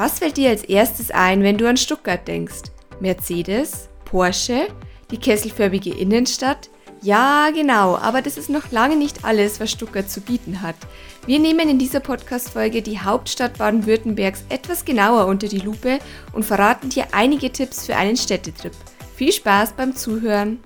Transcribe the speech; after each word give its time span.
Was 0.00 0.20
fällt 0.20 0.38
dir 0.38 0.48
als 0.48 0.64
erstes 0.64 1.10
ein, 1.10 1.42
wenn 1.42 1.58
du 1.58 1.68
an 1.68 1.76
Stuttgart 1.76 2.26
denkst? 2.26 2.70
Mercedes? 3.00 3.90
Porsche? 4.06 4.68
Die 5.10 5.18
kesselförmige 5.18 5.90
Innenstadt? 5.92 6.70
Ja, 7.02 7.50
genau, 7.50 7.98
aber 7.98 8.22
das 8.22 8.38
ist 8.38 8.48
noch 8.48 8.70
lange 8.70 8.96
nicht 8.96 9.26
alles, 9.26 9.60
was 9.60 9.72
Stuttgart 9.72 10.08
zu 10.08 10.22
bieten 10.22 10.62
hat. 10.62 10.76
Wir 11.26 11.38
nehmen 11.38 11.68
in 11.68 11.78
dieser 11.78 12.00
Podcast-Folge 12.00 12.80
die 12.80 12.98
Hauptstadt 12.98 13.58
Baden-Württembergs 13.58 14.44
etwas 14.48 14.86
genauer 14.86 15.26
unter 15.26 15.48
die 15.48 15.58
Lupe 15.58 15.98
und 16.32 16.46
verraten 16.46 16.88
dir 16.88 17.08
einige 17.12 17.52
Tipps 17.52 17.84
für 17.84 17.96
einen 17.96 18.16
Städtetrip. 18.16 18.72
Viel 19.16 19.32
Spaß 19.34 19.74
beim 19.74 19.94
Zuhören! 19.94 20.60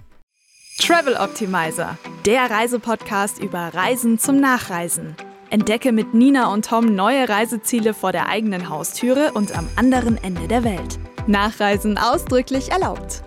Travel 0.78 1.16
Optimizer, 1.16 1.98
der 2.24 2.48
Reisepodcast 2.48 3.42
über 3.42 3.74
Reisen 3.74 4.20
zum 4.20 4.38
Nachreisen. 4.38 5.16
Entdecke 5.54 5.92
mit 5.92 6.14
Nina 6.14 6.52
und 6.52 6.64
Tom 6.64 6.96
neue 6.96 7.28
Reiseziele 7.28 7.94
vor 7.94 8.10
der 8.10 8.28
eigenen 8.28 8.70
Haustüre 8.70 9.30
und 9.34 9.56
am 9.56 9.68
anderen 9.76 10.18
Ende 10.20 10.48
der 10.48 10.64
Welt. 10.64 10.98
Nachreisen 11.28 11.96
ausdrücklich 11.96 12.72
erlaubt. 12.72 13.22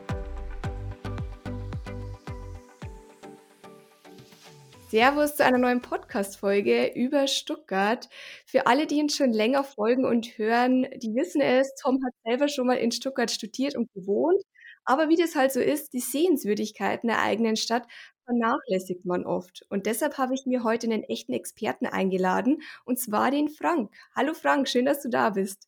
Servus 4.90 5.38
zu 5.38 5.46
einer 5.46 5.58
neuen 5.58 5.82
Podcast-Folge 5.82 6.92
über 6.96 7.28
Stuttgart. 7.28 8.10
Für 8.46 8.68
alle, 8.68 8.88
die 8.88 9.02
uns 9.02 9.16
schon 9.16 9.32
länger 9.32 9.64
folgen 9.64 10.04
und 10.04 10.38
hören, 10.38 10.86
die 10.98 11.16
wissen 11.16 11.40
es, 11.40 11.76
Tom 11.82 12.04
hat 12.06 12.14
selber 12.26 12.50
schon 12.50 12.68
mal 12.68 12.74
in 12.74 12.92
Stuttgart 12.92 13.32
studiert 13.32 13.78
und 13.78 13.90
gewohnt. 13.94 14.44
Aber 14.84 15.08
wie 15.08 15.16
das 15.16 15.36
halt 15.36 15.54
so 15.54 15.62
ist, 15.62 15.94
die 15.94 16.02
Sehenswürdigkeiten 16.02 17.08
der 17.08 17.22
eigenen 17.22 17.56
Stadt 17.56 17.84
vernachlässigt 18.28 19.06
man 19.06 19.26
oft. 19.26 19.66
Und 19.70 19.86
deshalb 19.86 20.18
habe 20.18 20.34
ich 20.34 20.46
mir 20.46 20.64
heute 20.64 20.88
einen 20.88 21.04
echten 21.04 21.34
Experten 21.34 21.88
eingeladen, 21.88 22.62
und 22.86 23.00
zwar 23.00 23.32
den 23.32 23.48
Frank. 23.50 23.90
Hallo 24.16 24.34
Frank, 24.34 24.68
schön, 24.68 24.86
dass 24.86 25.02
du 25.02 25.10
da 25.10 25.32
bist. 25.32 25.68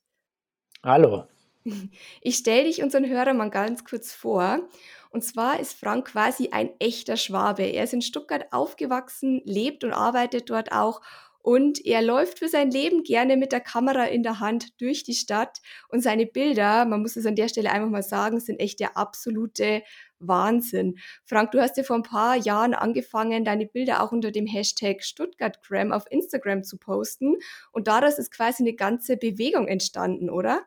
Hallo. 0.83 1.25
Ich 2.21 2.37
stelle 2.37 2.63
dich 2.63 2.81
unseren 2.81 3.07
Hörern 3.07 3.37
mal 3.37 3.49
ganz 3.49 3.83
kurz 3.83 4.13
vor. 4.13 4.67
Und 5.11 5.23
zwar 5.23 5.59
ist 5.59 5.73
Frank 5.73 6.07
quasi 6.07 6.49
ein 6.51 6.71
echter 6.79 7.17
Schwabe. 7.17 7.63
Er 7.63 7.83
ist 7.83 7.93
in 7.93 8.01
Stuttgart 8.01 8.47
aufgewachsen, 8.51 9.41
lebt 9.43 9.83
und 9.83 9.91
arbeitet 9.91 10.49
dort 10.49 10.71
auch 10.71 11.01
und 11.41 11.85
er 11.85 12.01
läuft 12.01 12.39
für 12.39 12.49
sein 12.49 12.69
Leben 12.69 13.03
gerne 13.03 13.37
mit 13.37 13.51
der 13.51 13.61
Kamera 13.61 14.05
in 14.05 14.23
der 14.23 14.39
Hand 14.39 14.79
durch 14.81 15.03
die 15.03 15.13
Stadt 15.13 15.61
und 15.87 16.01
seine 16.01 16.25
Bilder, 16.25 16.85
man 16.85 17.01
muss 17.01 17.15
es 17.15 17.25
an 17.25 17.35
der 17.35 17.47
Stelle 17.47 17.71
einfach 17.71 17.89
mal 17.89 18.03
sagen, 18.03 18.39
sind 18.39 18.59
echt 18.59 18.79
der 18.79 18.97
absolute 18.97 19.81
Wahnsinn. 20.19 20.95
Frank, 21.25 21.51
du 21.51 21.61
hast 21.61 21.77
ja 21.77 21.83
vor 21.83 21.95
ein 21.95 22.03
paar 22.03 22.35
Jahren 22.35 22.73
angefangen, 22.73 23.45
deine 23.45 23.65
Bilder 23.65 24.03
auch 24.03 24.11
unter 24.11 24.31
dem 24.31 24.45
Hashtag 24.45 25.03
StuttgartGram 25.03 25.91
auf 25.91 26.05
Instagram 26.09 26.63
zu 26.63 26.77
posten 26.77 27.35
und 27.71 27.87
daraus 27.87 28.19
ist 28.19 28.31
quasi 28.31 28.63
eine 28.63 28.73
ganze 28.73 29.17
Bewegung 29.17 29.67
entstanden, 29.67 30.29
oder? 30.29 30.61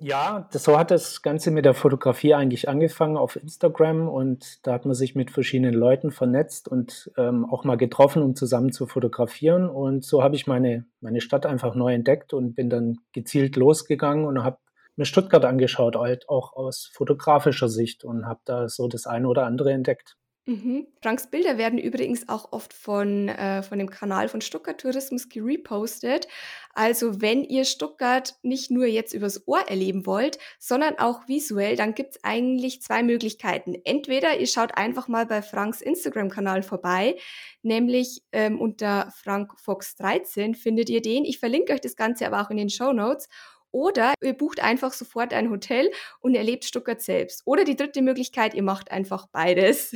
Ja, 0.00 0.48
das, 0.52 0.64
so 0.64 0.76
hat 0.78 0.90
das 0.90 1.22
Ganze 1.22 1.50
mit 1.50 1.64
der 1.64 1.74
Fotografie 1.74 2.34
eigentlich 2.34 2.68
angefangen 2.68 3.16
auf 3.16 3.36
Instagram 3.36 4.08
und 4.08 4.66
da 4.66 4.72
hat 4.72 4.86
man 4.86 4.94
sich 4.94 5.14
mit 5.14 5.30
verschiedenen 5.30 5.74
Leuten 5.74 6.10
vernetzt 6.10 6.66
und 6.68 7.12
ähm, 7.16 7.44
auch 7.44 7.64
mal 7.64 7.76
getroffen, 7.76 8.22
um 8.22 8.34
zusammen 8.34 8.72
zu 8.72 8.86
fotografieren. 8.86 9.68
Und 9.68 10.04
so 10.04 10.22
habe 10.22 10.34
ich 10.34 10.46
meine, 10.46 10.84
meine 11.00 11.20
Stadt 11.20 11.46
einfach 11.46 11.74
neu 11.76 11.94
entdeckt 11.94 12.32
und 12.32 12.54
bin 12.54 12.70
dann 12.70 12.98
gezielt 13.12 13.56
losgegangen 13.56 14.24
und 14.24 14.42
habe 14.42 14.58
mir 14.96 15.04
Stuttgart 15.04 15.44
angeschaut, 15.44 15.96
halt 15.96 16.28
auch 16.28 16.54
aus 16.54 16.90
fotografischer 16.92 17.68
Sicht 17.68 18.04
und 18.04 18.26
habe 18.26 18.40
da 18.44 18.68
so 18.68 18.88
das 18.88 19.06
eine 19.06 19.28
oder 19.28 19.44
andere 19.44 19.72
entdeckt. 19.72 20.16
Mhm. 20.46 20.86
Franks 21.02 21.30
Bilder 21.30 21.56
werden 21.56 21.78
übrigens 21.78 22.28
auch 22.28 22.52
oft 22.52 22.74
von, 22.74 23.30
äh, 23.30 23.62
von 23.62 23.78
dem 23.78 23.88
Kanal 23.88 24.28
von 24.28 24.42
Stuttgart 24.42 24.78
Tourismus 24.78 25.30
gerepostet. 25.30 26.28
Also 26.74 27.22
wenn 27.22 27.44
ihr 27.44 27.64
Stuttgart 27.64 28.34
nicht 28.42 28.70
nur 28.70 28.84
jetzt 28.84 29.14
übers 29.14 29.48
Ohr 29.48 29.60
erleben 29.68 30.04
wollt, 30.04 30.38
sondern 30.58 30.98
auch 30.98 31.26
visuell, 31.28 31.76
dann 31.76 31.94
gibt's 31.94 32.22
eigentlich 32.22 32.82
zwei 32.82 33.02
Möglichkeiten. 33.02 33.74
Entweder 33.84 34.38
ihr 34.38 34.46
schaut 34.46 34.76
einfach 34.76 35.08
mal 35.08 35.24
bei 35.24 35.40
Franks 35.40 35.80
Instagram-Kanal 35.80 36.62
vorbei, 36.62 37.16
nämlich 37.62 38.22
ähm, 38.32 38.60
unter 38.60 39.10
Frank 39.16 39.58
Fox 39.58 39.94
13 39.96 40.54
findet 40.54 40.90
ihr 40.90 41.00
den. 41.00 41.24
Ich 41.24 41.38
verlinke 41.38 41.72
euch 41.72 41.80
das 41.80 41.96
Ganze 41.96 42.26
aber 42.26 42.42
auch 42.42 42.50
in 42.50 42.58
den 42.58 42.68
Show 42.68 42.92
Notes. 42.92 43.30
Oder 43.74 44.14
ihr 44.22 44.34
bucht 44.34 44.60
einfach 44.62 44.92
sofort 44.92 45.34
ein 45.34 45.50
Hotel 45.50 45.90
und 46.20 46.36
erlebt 46.36 46.64
Stuttgart 46.64 47.02
selbst. 47.02 47.42
Oder 47.44 47.64
die 47.64 47.74
dritte 47.74 48.02
Möglichkeit, 48.02 48.54
ihr 48.54 48.62
macht 48.62 48.92
einfach 48.92 49.26
beides. 49.32 49.92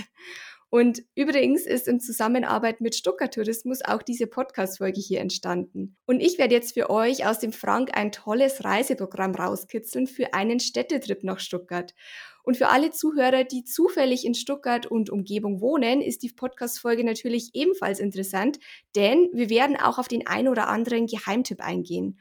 Und 0.69 1.03
übrigens 1.15 1.65
ist 1.65 1.87
in 1.87 2.01
Zusammenarbeit 2.01 2.81
mit 2.81 2.97
Stuttgart 2.97 3.33
Tourismus 3.33 3.81
auch 3.83 4.03
diese 4.03 4.27
Podcast-Folge 4.27 5.01
hier 5.01 5.21
entstanden. 5.21 5.97
Und 6.07 6.21
ich 6.21 6.39
werde 6.39 6.57
jetzt 6.57 6.75
für 6.75 6.91
euch 6.91 7.25
aus 7.25 7.39
dem 7.39 7.53
Frank 7.53 7.97
ein 7.97 8.11
tolles 8.11 8.65
Reiseprogramm 8.65 9.37
rauskitzeln 9.37 10.09
für 10.09 10.35
einen 10.35 10.59
Städtetrip 10.59 11.23
nach 11.23 11.39
Stuttgart. 11.39 11.95
Und 12.43 12.57
für 12.57 12.69
alle 12.69 12.91
Zuhörer, 12.91 13.45
die 13.45 13.63
zufällig 13.63 14.27
in 14.27 14.35
Stuttgart 14.35 14.87
und 14.87 15.09
Umgebung 15.09 15.61
wohnen, 15.61 16.03
ist 16.03 16.25
die 16.25 16.33
Podcast-Folge 16.33 17.05
natürlich 17.05 17.51
ebenfalls 17.55 18.01
interessant, 18.01 18.59
denn 18.97 19.29
wir 19.33 19.49
werden 19.51 19.77
auch 19.77 19.99
auf 19.99 20.09
den 20.09 20.27
ein 20.27 20.49
oder 20.49 20.69
anderen 20.69 21.07
Geheimtipp 21.07 21.61
eingehen. 21.61 22.19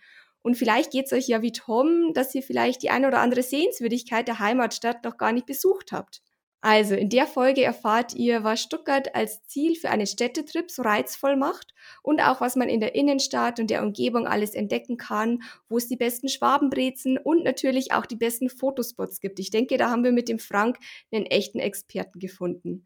Und 0.48 0.56
vielleicht 0.56 0.92
geht 0.92 1.08
es 1.08 1.12
euch 1.12 1.28
ja 1.28 1.42
wie 1.42 1.52
Tom, 1.52 2.14
dass 2.14 2.34
ihr 2.34 2.42
vielleicht 2.42 2.82
die 2.82 2.90
eine 2.90 3.10
oder 3.10 3.20
andere 3.20 3.44
Sehenswürdigkeit 3.44 4.30
der 4.30 4.40
Heimatstadt 4.40 5.04
noch 5.04 5.18
gar 5.18 5.34
nicht 5.34 5.46
besucht 5.46 5.92
habt. 5.92 6.22
Also 6.62 6.96
in 6.96 7.10
der 7.10 7.28
Folge 7.28 7.66
erfahrt 7.66 8.14
ihr, 8.14 8.46
was 8.46 8.62
Stuttgart 8.62 9.14
als 9.14 9.44
Ziel 9.44 9.76
für 9.76 9.90
einen 9.90 10.08
Städtetrip 10.08 10.72
so 10.72 10.84
reizvoll 10.84 11.36
macht 11.36 11.74
und 12.02 12.22
auch 12.22 12.40
was 12.40 12.56
man 12.56 12.70
in 12.70 12.80
der 12.80 12.96
Innenstadt 12.96 13.60
und 13.60 13.70
der 13.70 13.84
Umgebung 13.84 14.26
alles 14.26 14.54
entdecken 14.54 14.96
kann, 14.96 15.44
wo 15.68 15.76
es 15.76 15.90
die 15.90 15.98
besten 15.98 16.30
Schwabenbrezen 16.30 17.18
und 17.18 17.44
natürlich 17.44 17.92
auch 17.92 18.06
die 18.06 18.16
besten 18.16 18.50
Fotospots 18.50 19.20
gibt. 19.20 19.40
Ich 19.40 19.50
denke, 19.50 19.76
da 19.76 19.90
haben 19.90 20.06
wir 20.06 20.14
mit 20.14 20.30
dem 20.30 20.40
Frank 20.40 20.78
einen 21.12 21.26
echten 21.26 21.60
Experten 21.60 22.20
gefunden. 22.20 22.86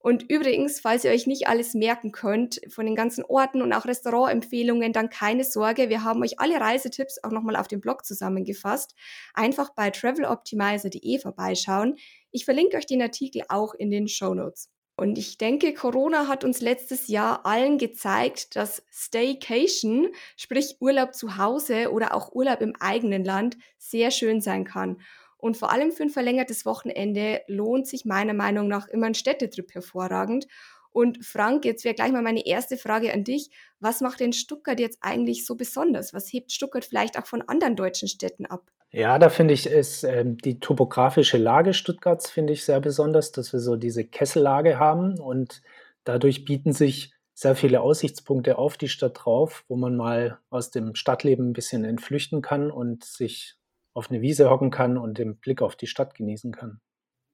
Und 0.00 0.30
übrigens, 0.30 0.78
falls 0.78 1.04
ihr 1.04 1.10
euch 1.10 1.26
nicht 1.26 1.48
alles 1.48 1.74
merken 1.74 2.12
könnt 2.12 2.60
von 2.68 2.86
den 2.86 2.94
ganzen 2.94 3.24
Orten 3.24 3.62
und 3.62 3.72
auch 3.72 3.84
Restaurantempfehlungen, 3.84 4.92
dann 4.92 5.10
keine 5.10 5.42
Sorge, 5.42 5.88
wir 5.88 6.04
haben 6.04 6.22
euch 6.22 6.38
alle 6.38 6.60
Reisetipps 6.60 7.22
auch 7.24 7.32
nochmal 7.32 7.56
auf 7.56 7.66
dem 7.66 7.80
Blog 7.80 8.04
zusammengefasst. 8.04 8.94
Einfach 9.34 9.74
bei 9.74 9.90
traveloptimizer.de 9.90 11.18
vorbeischauen. 11.18 11.96
Ich 12.30 12.44
verlinke 12.44 12.76
euch 12.76 12.86
den 12.86 13.02
Artikel 13.02 13.42
auch 13.48 13.74
in 13.74 13.90
den 13.90 14.06
Show 14.06 14.34
Notes. 14.34 14.70
Und 14.98 15.16
ich 15.16 15.38
denke, 15.38 15.74
Corona 15.74 16.26
hat 16.26 16.42
uns 16.42 16.60
letztes 16.60 17.06
Jahr 17.06 17.46
allen 17.46 17.78
gezeigt, 17.78 18.56
dass 18.56 18.82
Staycation, 18.90 20.08
sprich 20.36 20.76
Urlaub 20.80 21.14
zu 21.14 21.36
Hause 21.36 21.92
oder 21.92 22.14
auch 22.14 22.32
Urlaub 22.32 22.60
im 22.60 22.74
eigenen 22.80 23.24
Land, 23.24 23.56
sehr 23.78 24.10
schön 24.10 24.40
sein 24.40 24.64
kann. 24.64 25.00
Und 25.38 25.56
vor 25.56 25.72
allem 25.72 25.92
für 25.92 26.02
ein 26.02 26.10
verlängertes 26.10 26.66
Wochenende 26.66 27.40
lohnt 27.46 27.86
sich 27.86 28.04
meiner 28.04 28.34
Meinung 28.34 28.68
nach 28.68 28.88
immer 28.88 29.06
ein 29.06 29.14
Städtetrip 29.14 29.74
hervorragend. 29.74 30.46
Und 30.90 31.24
Frank, 31.24 31.64
jetzt 31.64 31.84
wäre 31.84 31.94
gleich 31.94 32.12
mal 32.12 32.22
meine 32.22 32.44
erste 32.44 32.76
Frage 32.76 33.12
an 33.12 33.24
dich. 33.24 33.50
Was 33.78 34.00
macht 34.00 34.20
denn 34.20 34.32
Stuttgart 34.32 34.80
jetzt 34.80 34.98
eigentlich 35.00 35.46
so 35.46 35.54
besonders? 35.54 36.12
Was 36.12 36.32
hebt 36.32 36.50
Stuttgart 36.50 36.84
vielleicht 36.84 37.18
auch 37.18 37.26
von 37.26 37.42
anderen 37.42 37.76
deutschen 37.76 38.08
Städten 38.08 38.46
ab? 38.46 38.70
Ja, 38.90 39.18
da 39.18 39.28
finde 39.28 39.54
ich 39.54 39.70
es 39.70 40.02
äh, 40.02 40.24
die 40.26 40.60
topografische 40.60 41.36
Lage 41.36 41.74
Stuttgarts 41.74 42.30
finde 42.30 42.54
ich 42.54 42.64
sehr 42.64 42.80
besonders, 42.80 43.32
dass 43.32 43.52
wir 43.52 43.60
so 43.60 43.76
diese 43.76 44.04
Kessellage 44.04 44.78
haben 44.78 45.20
und 45.20 45.62
dadurch 46.04 46.46
bieten 46.46 46.72
sich 46.72 47.12
sehr 47.34 47.54
viele 47.54 47.82
Aussichtspunkte 47.82 48.56
auf 48.56 48.78
die 48.78 48.88
Stadt 48.88 49.20
drauf, 49.22 49.64
wo 49.68 49.76
man 49.76 49.94
mal 49.94 50.38
aus 50.48 50.70
dem 50.70 50.94
Stadtleben 50.94 51.50
ein 51.50 51.52
bisschen 51.52 51.84
entflüchten 51.84 52.40
kann 52.40 52.70
und 52.70 53.04
sich 53.04 53.57
auf 53.98 54.10
eine 54.10 54.22
Wiese 54.22 54.48
hocken 54.48 54.70
kann 54.70 54.96
und 54.96 55.18
den 55.18 55.36
Blick 55.36 55.60
auf 55.60 55.76
die 55.76 55.86
Stadt 55.86 56.14
genießen 56.14 56.52
kann. 56.52 56.80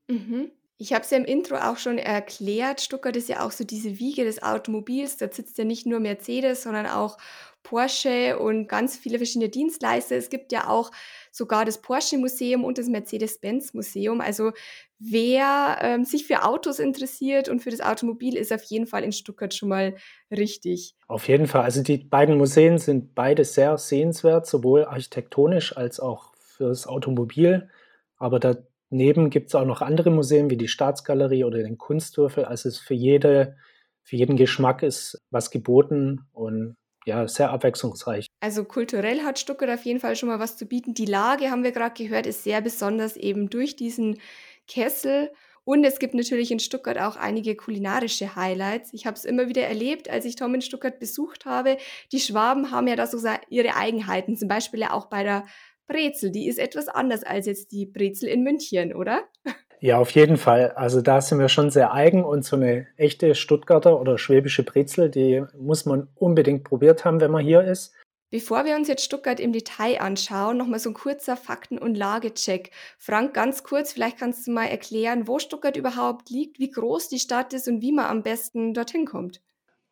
Mhm. 0.08 0.50
Ich 0.76 0.92
habe 0.92 1.04
es 1.04 1.10
ja 1.10 1.18
im 1.18 1.24
Intro 1.24 1.56
auch 1.56 1.76
schon 1.76 1.98
erklärt. 1.98 2.80
Stuttgart 2.80 3.16
ist 3.16 3.28
ja 3.28 3.46
auch 3.46 3.52
so 3.52 3.62
diese 3.62 4.00
Wiege 4.00 4.24
des 4.24 4.42
Automobils. 4.42 5.16
Da 5.16 5.30
sitzt 5.30 5.56
ja 5.56 5.64
nicht 5.64 5.86
nur 5.86 6.00
Mercedes, 6.00 6.64
sondern 6.64 6.86
auch 6.86 7.16
Porsche 7.62 8.38
und 8.38 8.68
ganz 8.68 8.96
viele 8.96 9.18
verschiedene 9.18 9.48
Dienstleister. 9.48 10.16
Es 10.16 10.30
gibt 10.30 10.52
ja 10.52 10.68
auch 10.68 10.90
sogar 11.30 11.64
das 11.64 11.80
Porsche-Museum 11.80 12.64
und 12.64 12.76
das 12.76 12.88
Mercedes-Benz-Museum. 12.88 14.20
Also 14.20 14.52
wer 14.98 15.78
ähm, 15.80 16.04
sich 16.04 16.26
für 16.26 16.44
Autos 16.44 16.80
interessiert 16.80 17.48
und 17.48 17.60
für 17.60 17.70
das 17.70 17.80
Automobil, 17.80 18.36
ist 18.36 18.52
auf 18.52 18.62
jeden 18.64 18.86
Fall 18.86 19.04
in 19.04 19.12
Stuttgart 19.12 19.54
schon 19.54 19.68
mal 19.68 19.94
richtig. 20.30 20.96
Auf 21.06 21.28
jeden 21.28 21.46
Fall. 21.46 21.62
Also 21.62 21.82
die 21.82 21.98
beiden 21.98 22.36
Museen 22.36 22.78
sind 22.78 23.14
beide 23.14 23.44
sehr 23.44 23.78
sehenswert, 23.78 24.46
sowohl 24.46 24.84
architektonisch 24.84 25.76
als 25.76 26.00
auch 26.00 26.33
fürs 26.56 26.86
Automobil. 26.86 27.68
Aber 28.16 28.38
daneben 28.38 29.30
gibt 29.30 29.48
es 29.48 29.54
auch 29.54 29.64
noch 29.64 29.82
andere 29.82 30.10
Museen 30.10 30.50
wie 30.50 30.56
die 30.56 30.68
Staatsgalerie 30.68 31.44
oder 31.44 31.58
den 31.58 31.78
Kunstwürfel. 31.78 32.44
Also 32.44 32.68
es 32.68 32.78
für 32.78 32.94
jede, 32.94 33.56
für 34.02 34.16
jeden 34.16 34.36
Geschmack 34.36 34.82
ist 34.82 35.20
was 35.30 35.50
geboten 35.50 36.26
und 36.32 36.76
ja, 37.06 37.28
sehr 37.28 37.50
abwechslungsreich. 37.50 38.26
Also 38.40 38.64
kulturell 38.64 39.20
hat 39.20 39.38
Stuttgart 39.38 39.70
auf 39.70 39.84
jeden 39.84 40.00
Fall 40.00 40.16
schon 40.16 40.28
mal 40.28 40.38
was 40.38 40.56
zu 40.56 40.66
bieten. 40.66 40.94
Die 40.94 41.04
Lage, 41.04 41.50
haben 41.50 41.64
wir 41.64 41.72
gerade 41.72 41.94
gehört, 41.94 42.26
ist 42.26 42.44
sehr 42.44 42.60
besonders 42.60 43.16
eben 43.16 43.50
durch 43.50 43.76
diesen 43.76 44.18
Kessel. 44.66 45.30
Und 45.64 45.84
es 45.84 45.98
gibt 45.98 46.14
natürlich 46.14 46.50
in 46.50 46.60
Stuttgart 46.60 46.98
auch 46.98 47.16
einige 47.16 47.56
kulinarische 47.56 48.36
Highlights. 48.36 48.92
Ich 48.92 49.06
habe 49.06 49.16
es 49.16 49.24
immer 49.24 49.48
wieder 49.48 49.62
erlebt, 49.62 50.10
als 50.10 50.26
ich 50.26 50.36
Tom 50.36 50.54
in 50.54 50.62
Stuttgart 50.62 50.98
besucht 50.98 51.46
habe. 51.46 51.78
Die 52.12 52.20
Schwaben 52.20 52.70
haben 52.70 52.86
ja 52.86 52.96
da 52.96 53.06
so 53.06 53.18
ihre 53.48 53.74
Eigenheiten, 53.74 54.36
zum 54.36 54.48
Beispiel 54.48 54.80
ja 54.80 54.92
auch 54.92 55.06
bei 55.06 55.22
der 55.22 55.44
Brezel, 55.86 56.30
die 56.30 56.48
ist 56.48 56.58
etwas 56.58 56.88
anders 56.88 57.24
als 57.24 57.46
jetzt 57.46 57.72
die 57.72 57.86
Brezel 57.86 58.28
in 58.28 58.42
München, 58.42 58.94
oder? 58.94 59.24
Ja, 59.80 59.98
auf 59.98 60.10
jeden 60.12 60.38
Fall. 60.38 60.70
Also 60.72 61.02
da 61.02 61.20
sind 61.20 61.38
wir 61.38 61.50
schon 61.50 61.70
sehr 61.70 61.92
eigen 61.92 62.24
und 62.24 62.42
so 62.42 62.56
eine 62.56 62.86
echte 62.96 63.34
Stuttgarter 63.34 64.00
oder 64.00 64.16
schwäbische 64.16 64.62
Brezel, 64.62 65.10
die 65.10 65.44
muss 65.58 65.84
man 65.84 66.08
unbedingt 66.14 66.64
probiert 66.64 67.04
haben, 67.04 67.20
wenn 67.20 67.30
man 67.30 67.44
hier 67.44 67.62
ist. 67.62 67.92
Bevor 68.30 68.64
wir 68.64 68.74
uns 68.76 68.88
jetzt 68.88 69.04
Stuttgart 69.04 69.38
im 69.38 69.52
Detail 69.52 70.00
anschauen, 70.00 70.56
nochmal 70.56 70.80
so 70.80 70.90
ein 70.90 70.94
kurzer 70.94 71.36
Fakten- 71.36 71.78
und 71.78 71.96
Lagecheck. 71.96 72.70
Frank, 72.98 73.34
ganz 73.34 73.62
kurz, 73.62 73.92
vielleicht 73.92 74.18
kannst 74.18 74.46
du 74.46 74.52
mal 74.52 74.66
erklären, 74.66 75.28
wo 75.28 75.38
Stuttgart 75.38 75.76
überhaupt 75.76 76.30
liegt, 76.30 76.58
wie 76.58 76.70
groß 76.70 77.08
die 77.10 77.20
Stadt 77.20 77.52
ist 77.52 77.68
und 77.68 77.80
wie 77.80 77.92
man 77.92 78.06
am 78.06 78.22
besten 78.22 78.74
dorthin 78.74 79.04
kommt. 79.04 79.42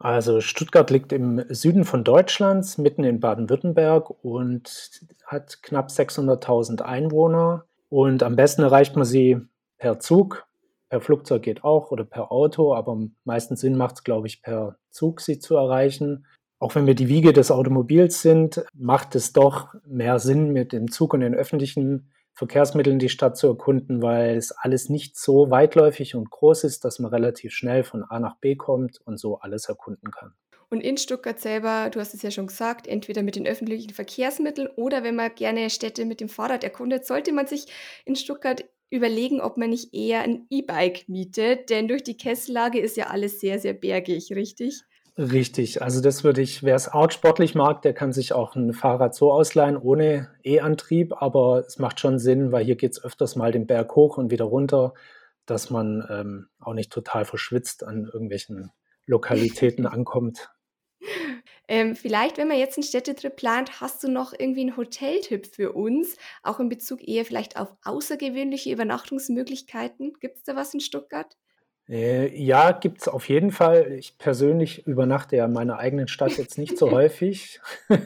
Also 0.03 0.41
Stuttgart 0.41 0.91
liegt 0.91 1.13
im 1.13 1.45
Süden 1.49 1.85
von 1.85 2.03
Deutschlands, 2.03 2.77
mitten 2.77 3.05
in 3.05 3.21
Baden-Württemberg 3.21 4.11
und 4.25 4.91
hat 5.25 5.63
knapp 5.63 5.91
600.000 5.91 6.83
Einwohner. 6.83 7.67
Und 7.89 8.25
am 8.25 8.35
besten 8.35 8.63
erreicht 8.63 8.97
man 8.97 9.05
sie 9.05 9.39
per 9.79 10.01
Zug. 10.01 10.45
Per 10.89 11.01
Flugzeug 11.01 11.43
geht 11.43 11.63
auch 11.63 11.93
oder 11.93 12.05
per 12.05 12.33
Auto, 12.33 12.75
aber 12.75 12.91
am 12.91 13.15
meisten 13.23 13.55
Sinn 13.55 13.77
macht 13.77 13.95
es, 13.95 14.03
glaube 14.03 14.27
ich, 14.27 14.43
per 14.43 14.77
Zug 14.91 15.21
sie 15.21 15.39
zu 15.39 15.55
erreichen. 15.55 16.27
Auch 16.59 16.75
wenn 16.75 16.89
wir 16.89 16.97
die 16.97 17.09
Wiege 17.09 17.33
des 17.33 17.53
Automobils 17.53 18.23
sind, 18.23 18.65
macht 18.75 19.15
es 19.15 19.33
doch 19.33 19.69
mehr 19.87 20.19
Sinn, 20.19 20.53
mit 20.53 20.73
dem 20.73 20.91
Zug 20.91 21.15
und 21.15 21.21
den 21.21 21.35
öffentlichen 21.35 22.11
Verkehrsmitteln 22.35 22.99
die 22.99 23.09
Stadt 23.09 23.37
zu 23.37 23.49
erkunden, 23.49 24.03
weil 24.03 24.37
es 24.37 24.53
alles 24.53 24.89
nicht 24.89 25.19
so 25.19 25.51
weitläufig 25.51 26.15
und 26.15 26.31
groß 26.31 26.65
ist, 26.65 26.85
dass 26.85 26.99
man 26.99 27.13
relativ 27.13 27.53
schnell 27.53 27.85
von 27.85 28.05
A 28.05 28.19
nach 28.19 28.37
B 28.37 28.57
kommt 28.57 29.01
und 29.05 29.19
so 29.19 29.39
alles 29.39 29.69
erkunden 29.69 30.11
kann. 30.11 30.35
Und 30.71 30.81
in 30.81 30.97
Stuttgart 30.97 31.39
selber, 31.39 31.91
du 31.91 32.01
hast 32.01 32.15
es 32.15 32.23
ja 32.23 32.31
schon 32.31 32.47
gesagt, 32.47 32.87
entweder 32.87 33.23
mit 33.23 33.37
den 33.37 33.47
öffentlichen 33.47 33.93
Verkehrsmitteln 33.93 34.69
oder 34.77 35.03
wenn 35.03 35.15
man 35.15 35.35
gerne 35.35 35.69
Städte 35.69 36.07
mit 36.07 36.21
dem 36.21 36.31
Fahrrad 36.31 36.65
erkundet, 36.65 37.05
sollte 37.07 37.33
man 37.33 37.47
sich 37.47 37.67
in 38.07 38.17
Stuttgart 38.17 38.65
überlegen, 38.89 39.43
ob 39.43 39.59
man 39.59 39.69
nicht 39.69 39.93
eher 39.93 40.23
ein 40.23 40.47
E-Bike 40.49 41.09
mietet, 41.09 41.69
denn 41.69 41.89
durch 41.89 42.03
die 42.03 42.17
Kesslage 42.17 42.81
ist 42.81 42.97
ja 42.97 43.09
alles 43.09 43.41
sehr, 43.41 43.59
sehr 43.59 43.75
bergig, 43.75 44.33
richtig? 44.35 44.83
Richtig, 45.19 45.83
also 45.83 46.01
das 46.01 46.25
würde 46.25 46.41
ich, 46.41 46.63
wer 46.63 46.75
es 46.75 46.89
arg 46.89 47.13
sportlich 47.13 47.55
mag, 47.55 47.83
der 47.83 47.93
kann 47.93 48.15
sich 48.15 48.33
auch 48.33 48.57
ein 48.57 48.73
Fahrrad 48.73 49.15
so 49.15 49.31
ausleihen 49.31 49.77
ohne 49.77 50.31
E-Antrieb, 50.43 51.13
aber 51.21 51.65
es 51.67 51.79
macht 51.79 52.01
schon 52.01 52.19
Sinn, 52.19 52.51
weil 52.51 52.65
hier 52.65 52.77
geht 52.77 52.93
es 52.93 53.05
öfters 53.05 53.37
mal 53.37 53.53
den 53.53 53.67
Berg 53.67 53.95
hoch 53.95 54.17
und 54.17 54.31
wieder 54.31 54.47
runter, 54.47 54.95
dass 55.45 55.69
man 55.69 56.07
ähm, 56.09 56.49
auch 56.61 56.73
nicht 56.73 56.91
total 56.91 57.27
verschwitzt 57.27 57.85
an 57.85 58.07
irgendwelchen 58.07 58.71
Lokalitäten 59.05 59.87
ankommt. 59.87 60.51
Ähm, 61.69 61.95
vielleicht, 61.95 62.39
wenn 62.39 62.49
man 62.49 62.59
jetzt 62.59 62.79
einen 62.79 62.85
Städtetrip 62.85 63.37
plant, 63.37 63.81
hast 63.81 64.03
du 64.03 64.11
noch 64.11 64.33
irgendwie 64.33 64.63
einen 64.63 64.77
Hoteltipp 64.77 65.47
für 65.47 65.73
uns, 65.73 66.17
auch 66.43 66.59
in 66.59 66.69
Bezug 66.69 67.07
eher 67.07 67.25
vielleicht 67.25 67.57
auf 67.59 67.77
außergewöhnliche 67.85 68.73
Übernachtungsmöglichkeiten? 68.73 70.15
Gibt 70.21 70.39
es 70.39 70.43
da 70.43 70.57
was 70.57 70.75
in 70.75 70.81
Stuttgart? 70.81 71.37
Äh, 71.89 72.35
ja, 72.41 72.73
gibt 72.73 73.03
es 73.03 73.09
auf 73.09 73.29
jeden 73.29 73.51
Fall. 73.51 73.93
Ich 73.93 74.19
persönlich 74.19 74.87
übernachte 74.87 75.37
ja 75.37 75.47
in 75.47 75.53
meiner 75.53 75.79
eigenen 75.79 76.09
Stadt 76.09 76.37
jetzt 76.39 76.59
nicht 76.59 76.79
so 76.79 76.91
häufig. 76.93 77.61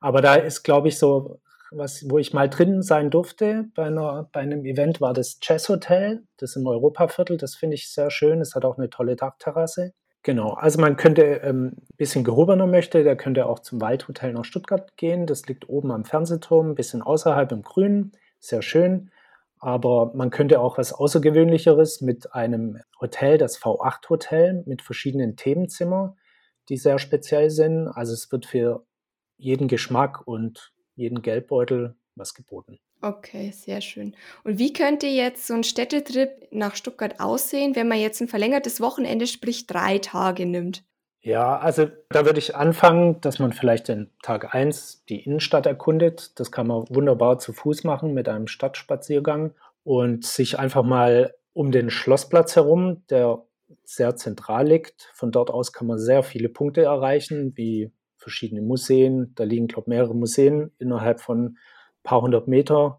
Aber 0.00 0.20
da 0.20 0.34
ist, 0.34 0.62
glaube 0.62 0.88
ich, 0.88 0.98
so 0.98 1.40
was, 1.70 2.08
wo 2.08 2.18
ich 2.18 2.32
mal 2.34 2.48
drin 2.48 2.82
sein 2.82 3.10
durfte 3.10 3.66
bei, 3.74 3.84
einer, 3.84 4.28
bei 4.32 4.40
einem 4.40 4.64
Event, 4.64 5.00
war 5.00 5.14
das 5.14 5.40
Chess 5.40 5.68
Hotel, 5.68 6.22
das 6.36 6.56
im 6.56 6.66
Europaviertel. 6.66 7.36
Das 7.36 7.54
finde 7.54 7.74
ich 7.74 7.90
sehr 7.90 8.10
schön. 8.10 8.40
Es 8.40 8.54
hat 8.54 8.64
auch 8.64 8.78
eine 8.78 8.90
tolle 8.90 9.16
Dachterrasse. 9.16 9.92
Genau, 10.24 10.52
also 10.52 10.80
man 10.80 10.96
könnte 10.96 11.22
ähm, 11.22 11.72
ein 11.78 11.96
bisschen 11.96 12.22
gehobener 12.22 12.68
möchte, 12.68 13.02
der 13.02 13.16
könnte 13.16 13.46
auch 13.46 13.58
zum 13.58 13.80
Waldhotel 13.80 14.32
nach 14.32 14.44
Stuttgart 14.44 14.96
gehen. 14.96 15.26
Das 15.26 15.46
liegt 15.46 15.68
oben 15.68 15.90
am 15.90 16.04
Fernsehturm, 16.04 16.70
ein 16.70 16.74
bisschen 16.76 17.02
außerhalb 17.02 17.50
im 17.50 17.62
Grünen. 17.62 18.12
Sehr 18.38 18.62
schön. 18.62 19.10
Aber 19.62 20.12
man 20.14 20.30
könnte 20.30 20.58
auch 20.58 20.76
was 20.76 20.92
Außergewöhnlicheres 20.92 22.00
mit 22.00 22.34
einem 22.34 22.80
Hotel, 23.00 23.38
das 23.38 23.60
V8 23.60 24.08
Hotel, 24.10 24.64
mit 24.66 24.82
verschiedenen 24.82 25.36
Themenzimmer, 25.36 26.16
die 26.68 26.76
sehr 26.76 26.98
speziell 26.98 27.48
sind. 27.48 27.86
Also 27.86 28.12
es 28.12 28.30
wird 28.32 28.44
für 28.44 28.84
jeden 29.36 29.68
Geschmack 29.68 30.26
und 30.26 30.72
jeden 30.96 31.22
Geldbeutel 31.22 31.94
was 32.16 32.34
geboten. 32.34 32.80
Okay, 33.02 33.52
sehr 33.52 33.80
schön. 33.80 34.16
Und 34.42 34.58
wie 34.58 34.72
könnte 34.72 35.06
jetzt 35.06 35.46
so 35.46 35.54
ein 35.54 35.62
Städtetrip 35.62 36.48
nach 36.50 36.74
Stuttgart 36.74 37.20
aussehen, 37.20 37.76
wenn 37.76 37.86
man 37.86 38.00
jetzt 38.00 38.20
ein 38.20 38.28
verlängertes 38.28 38.80
Wochenende, 38.80 39.28
sprich 39.28 39.68
drei 39.68 39.98
Tage 39.98 40.44
nimmt? 40.44 40.84
Ja, 41.24 41.56
also 41.56 41.86
da 42.08 42.24
würde 42.24 42.40
ich 42.40 42.56
anfangen, 42.56 43.20
dass 43.20 43.38
man 43.38 43.52
vielleicht 43.52 43.86
den 43.86 44.10
Tag 44.22 44.56
1 44.56 45.04
die 45.08 45.20
Innenstadt 45.24 45.66
erkundet. 45.66 46.38
Das 46.40 46.50
kann 46.50 46.66
man 46.66 46.84
wunderbar 46.88 47.38
zu 47.38 47.52
Fuß 47.52 47.84
machen 47.84 48.12
mit 48.12 48.28
einem 48.28 48.48
Stadtspaziergang 48.48 49.54
und 49.84 50.24
sich 50.24 50.58
einfach 50.58 50.82
mal 50.82 51.34
um 51.52 51.70
den 51.70 51.90
Schlossplatz 51.90 52.56
herum, 52.56 53.04
der 53.08 53.44
sehr 53.84 54.16
zentral 54.16 54.66
liegt. 54.66 55.10
Von 55.14 55.30
dort 55.30 55.50
aus 55.50 55.72
kann 55.72 55.86
man 55.86 55.98
sehr 56.00 56.24
viele 56.24 56.48
Punkte 56.48 56.82
erreichen, 56.82 57.56
wie 57.56 57.92
verschiedene 58.16 58.62
Museen. 58.62 59.32
Da 59.36 59.44
liegen, 59.44 59.68
glaube 59.68 59.84
ich, 59.86 59.90
mehrere 59.90 60.16
Museen 60.16 60.72
innerhalb 60.80 61.20
von 61.20 61.44
ein 61.44 61.56
paar 62.02 62.22
hundert 62.22 62.48
Meter. 62.48 62.98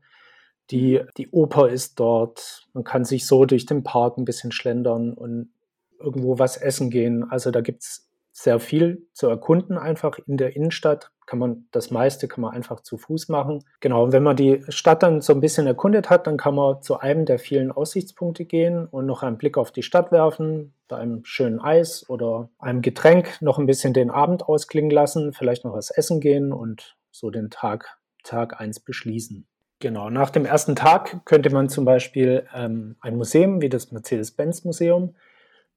Die, 0.72 1.02
die 1.18 1.30
Oper 1.30 1.68
ist 1.68 2.00
dort. 2.00 2.68
Man 2.72 2.86
kann 2.86 3.04
sich 3.04 3.28
so 3.28 3.44
durch 3.44 3.66
den 3.66 3.84
Park 3.84 4.18
ein 4.18 4.24
bisschen 4.24 4.54
schlendern 4.54 5.14
und 5.14 5.52
irgendwo 6.00 6.40
was 6.40 6.56
essen 6.56 6.90
gehen. 6.90 7.30
Also 7.30 7.52
da 7.52 7.60
gibt 7.60 7.84
es 7.84 8.10
sehr 8.34 8.60
viel 8.60 9.08
zu 9.14 9.28
erkunden 9.30 9.78
einfach 9.78 10.18
in 10.26 10.38
der 10.38 10.56
Innenstadt. 10.56 11.12
Kann 11.26 11.40
man 11.40 11.68
das 11.72 11.92
meiste 11.92 12.28
kann 12.28 12.42
man 12.42 12.54
einfach 12.54 12.82
zu 12.82 12.98
Fuß 12.98 13.30
machen. 13.30 13.64
Genau, 13.80 14.04
und 14.04 14.12
wenn 14.12 14.24
man 14.24 14.36
die 14.36 14.64
Stadt 14.68 15.04
dann 15.04 15.22
so 15.22 15.34
ein 15.34 15.40
bisschen 15.40 15.68
erkundet 15.68 16.10
hat, 16.10 16.28
dann 16.28 16.36
kann 16.36 16.56
man 16.56 16.82
zu 16.82 17.00
einem 17.00 17.26
der 17.26 17.40
vielen 17.40 17.72
Aussichtspunkte 17.72 18.44
gehen 18.44 18.88
und 18.88 19.06
noch 19.06 19.24
einen 19.24 19.38
Blick 19.38 19.58
auf 19.58 19.72
die 19.72 19.84
Stadt 19.84 20.12
werfen, 20.12 20.74
bei 20.90 20.98
einem 20.98 21.24
schönen 21.24 21.62
Eis 21.62 22.10
oder 22.10 22.50
einem 22.58 22.82
Getränk 22.82 23.38
noch 23.40 23.60
ein 23.60 23.68
bisschen 23.68 23.94
den 23.94 24.10
Abend 24.10 24.50
ausklingen 24.50 24.92
lassen, 24.92 25.32
vielleicht 25.32 25.64
noch 25.64 25.74
was 25.74 25.92
essen 25.92 26.20
gehen 26.20 26.52
und 26.52 26.98
so 27.12 27.30
den 27.30 27.52
Tag 27.52 28.00
Tag 28.24 28.60
1 28.60 28.80
beschließen. 28.80 29.48
Genau, 29.80 30.10
nach 30.10 30.30
dem 30.30 30.46
ersten 30.46 30.76
Tag 30.76 31.26
könnte 31.26 31.52
man 31.52 31.70
zum 31.70 31.86
Beispiel 31.86 32.48
ähm, 32.54 32.96
ein 33.00 33.16
Museum 33.16 33.62
wie 33.62 33.70
das 33.70 33.92
Mercedes-Benz-Museum 33.92 35.16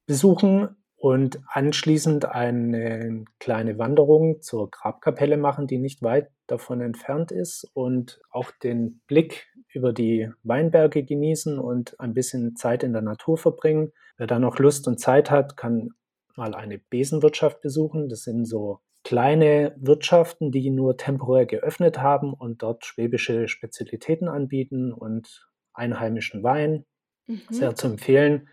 besuchen 0.06 0.76
und 0.96 1.40
anschließend 1.48 2.24
eine 2.24 3.24
kleine 3.38 3.78
Wanderung 3.78 4.40
zur 4.40 4.70
Grabkapelle 4.70 5.36
machen, 5.36 5.66
die 5.66 5.78
nicht 5.78 6.02
weit 6.02 6.30
davon 6.46 6.80
entfernt 6.80 7.30
ist 7.32 7.70
und 7.74 8.20
auch 8.30 8.50
den 8.62 9.00
Blick 9.06 9.46
über 9.72 9.92
die 9.92 10.30
Weinberge 10.42 11.04
genießen 11.04 11.58
und 11.58 12.00
ein 12.00 12.14
bisschen 12.14 12.56
Zeit 12.56 12.82
in 12.82 12.92
der 12.92 13.02
Natur 13.02 13.36
verbringen. 13.36 13.92
Wer 14.16 14.26
da 14.26 14.38
noch 14.38 14.58
Lust 14.58 14.88
und 14.88 14.98
Zeit 14.98 15.30
hat, 15.30 15.56
kann 15.56 15.90
mal 16.34 16.54
eine 16.54 16.78
Besenwirtschaft 16.78 17.60
besuchen. 17.60 18.08
Das 18.08 18.22
sind 18.22 18.46
so 18.46 18.80
kleine 19.04 19.76
Wirtschaften, 19.78 20.50
die 20.50 20.70
nur 20.70 20.96
temporär 20.96 21.46
geöffnet 21.46 22.00
haben 22.00 22.32
und 22.32 22.62
dort 22.62 22.86
schwäbische 22.86 23.48
Spezialitäten 23.48 24.28
anbieten 24.28 24.92
und 24.92 25.46
einheimischen 25.74 26.42
Wein. 26.42 26.86
Mhm. 27.26 27.42
Sehr 27.50 27.74
zu 27.74 27.88
empfehlen. 27.88 28.48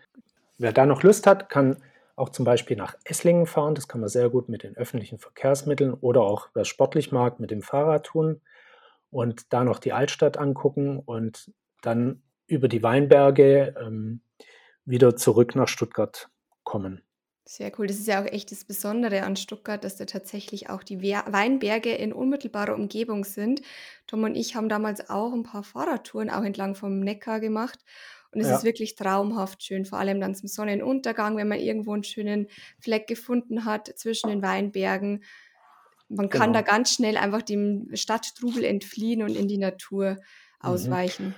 Wer 0.58 0.72
da 0.72 0.86
noch 0.86 1.02
Lust 1.02 1.26
hat, 1.26 1.48
kann 1.48 1.78
auch 2.16 2.28
zum 2.28 2.44
Beispiel 2.44 2.76
nach 2.76 2.96
Esslingen 3.04 3.46
fahren. 3.46 3.74
Das 3.74 3.88
kann 3.88 4.00
man 4.00 4.08
sehr 4.08 4.30
gut 4.30 4.48
mit 4.48 4.62
den 4.62 4.76
öffentlichen 4.76 5.18
Verkehrsmitteln 5.18 5.94
oder 5.94 6.22
auch, 6.22 6.48
wer 6.54 6.64
sportlich 6.64 7.12
mag, 7.12 7.40
mit 7.40 7.50
dem 7.50 7.62
Fahrrad 7.62 8.06
tun 8.06 8.40
und 9.10 9.52
da 9.52 9.64
noch 9.64 9.78
die 9.78 9.92
Altstadt 9.92 10.38
angucken 10.38 10.98
und 10.98 11.52
dann 11.82 12.22
über 12.46 12.68
die 12.68 12.82
Weinberge 12.82 13.74
ähm, 13.80 14.20
wieder 14.84 15.16
zurück 15.16 15.54
nach 15.54 15.68
Stuttgart 15.68 16.28
kommen. 16.62 17.02
Sehr 17.46 17.70
cool. 17.78 17.86
Das 17.86 17.98
ist 17.98 18.06
ja 18.06 18.22
auch 18.22 18.26
echt 18.26 18.50
das 18.52 18.64
Besondere 18.64 19.22
an 19.22 19.36
Stuttgart, 19.36 19.84
dass 19.84 19.96
da 19.96 20.06
tatsächlich 20.06 20.70
auch 20.70 20.82
die 20.82 21.02
Weinberge 21.02 21.92
in 21.92 22.14
unmittelbarer 22.14 22.74
Umgebung 22.74 23.24
sind. 23.24 23.60
Tom 24.06 24.22
und 24.24 24.34
ich 24.34 24.56
haben 24.56 24.70
damals 24.70 25.10
auch 25.10 25.32
ein 25.34 25.42
paar 25.42 25.62
Fahrradtouren 25.62 26.30
auch 26.30 26.42
entlang 26.42 26.74
vom 26.74 27.00
Neckar 27.00 27.40
gemacht. 27.40 27.78
Und 28.34 28.40
es 28.40 28.48
ja. 28.48 28.56
ist 28.56 28.64
wirklich 28.64 28.96
traumhaft 28.96 29.62
schön, 29.62 29.84
vor 29.84 29.98
allem 29.98 30.20
dann 30.20 30.34
zum 30.34 30.48
Sonnenuntergang, 30.48 31.36
wenn 31.36 31.48
man 31.48 31.60
irgendwo 31.60 31.92
einen 31.92 32.04
schönen 32.04 32.48
Fleck 32.80 33.06
gefunden 33.06 33.64
hat 33.64 33.88
zwischen 33.96 34.30
den 34.30 34.42
Weinbergen. 34.42 35.22
Man 36.08 36.28
kann 36.28 36.52
genau. 36.52 36.60
da 36.60 36.62
ganz 36.62 36.92
schnell 36.92 37.16
einfach 37.16 37.42
dem 37.42 37.88
Stadttrubel 37.94 38.64
entfliehen 38.64 39.22
und 39.22 39.36
in 39.36 39.48
die 39.48 39.58
Natur 39.58 40.10
mhm. 40.10 40.18
ausweichen. 40.60 41.26
Mhm. 41.28 41.34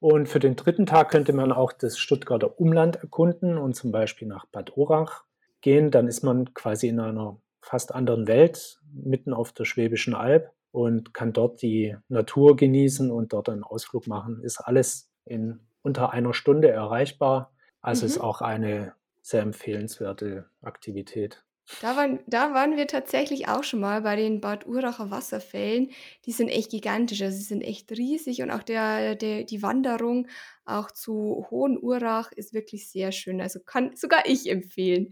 Und 0.00 0.28
für 0.28 0.38
den 0.38 0.54
dritten 0.54 0.86
Tag 0.86 1.10
könnte 1.10 1.32
man 1.32 1.50
auch 1.52 1.72
das 1.72 1.98
Stuttgarter 1.98 2.60
Umland 2.60 2.96
erkunden 2.96 3.58
und 3.58 3.74
zum 3.74 3.90
Beispiel 3.90 4.28
nach 4.28 4.46
Bad 4.46 4.76
Urach 4.76 5.24
gehen. 5.60 5.90
Dann 5.90 6.06
ist 6.06 6.22
man 6.22 6.54
quasi 6.54 6.88
in 6.88 7.00
einer 7.00 7.40
fast 7.60 7.94
anderen 7.94 8.28
Welt, 8.28 8.80
mitten 8.92 9.32
auf 9.32 9.52
der 9.52 9.64
Schwäbischen 9.64 10.14
Alb 10.14 10.52
und 10.70 11.12
kann 11.14 11.32
dort 11.32 11.62
die 11.62 11.96
Natur 12.08 12.56
genießen 12.56 13.10
und 13.10 13.32
dort 13.32 13.48
einen 13.48 13.64
Ausflug 13.64 14.06
machen. 14.06 14.40
Ist 14.42 14.58
alles 14.58 15.10
in 15.24 15.60
unter 15.82 16.12
einer 16.12 16.34
Stunde 16.34 16.68
erreichbar. 16.68 17.52
Also 17.80 18.04
mhm. 18.04 18.06
ist 18.06 18.18
auch 18.18 18.40
eine 18.40 18.94
sehr 19.22 19.42
empfehlenswerte 19.42 20.48
Aktivität. 20.62 21.44
Da 21.82 21.96
waren, 21.96 22.20
da 22.26 22.54
waren 22.54 22.76
wir 22.78 22.86
tatsächlich 22.86 23.48
auch 23.48 23.62
schon 23.62 23.80
mal 23.80 24.00
bei 24.00 24.16
den 24.16 24.40
Bad 24.40 24.66
Uracher 24.66 25.10
Wasserfällen. 25.10 25.90
Die 26.24 26.32
sind 26.32 26.48
echt 26.48 26.70
gigantisch, 26.70 27.20
also 27.20 27.36
sie 27.36 27.44
sind 27.44 27.60
echt 27.60 27.92
riesig 27.92 28.40
und 28.40 28.50
auch 28.50 28.62
der, 28.62 29.16
der, 29.16 29.44
die 29.44 29.62
Wanderung 29.62 30.28
auch 30.64 30.90
zu 30.90 31.46
Hohen 31.50 31.78
Urach 31.78 32.32
ist 32.32 32.54
wirklich 32.54 32.88
sehr 32.88 33.12
schön. 33.12 33.40
Also 33.42 33.60
kann 33.60 33.94
sogar 33.96 34.24
ich 34.26 34.48
empfehlen. 34.48 35.10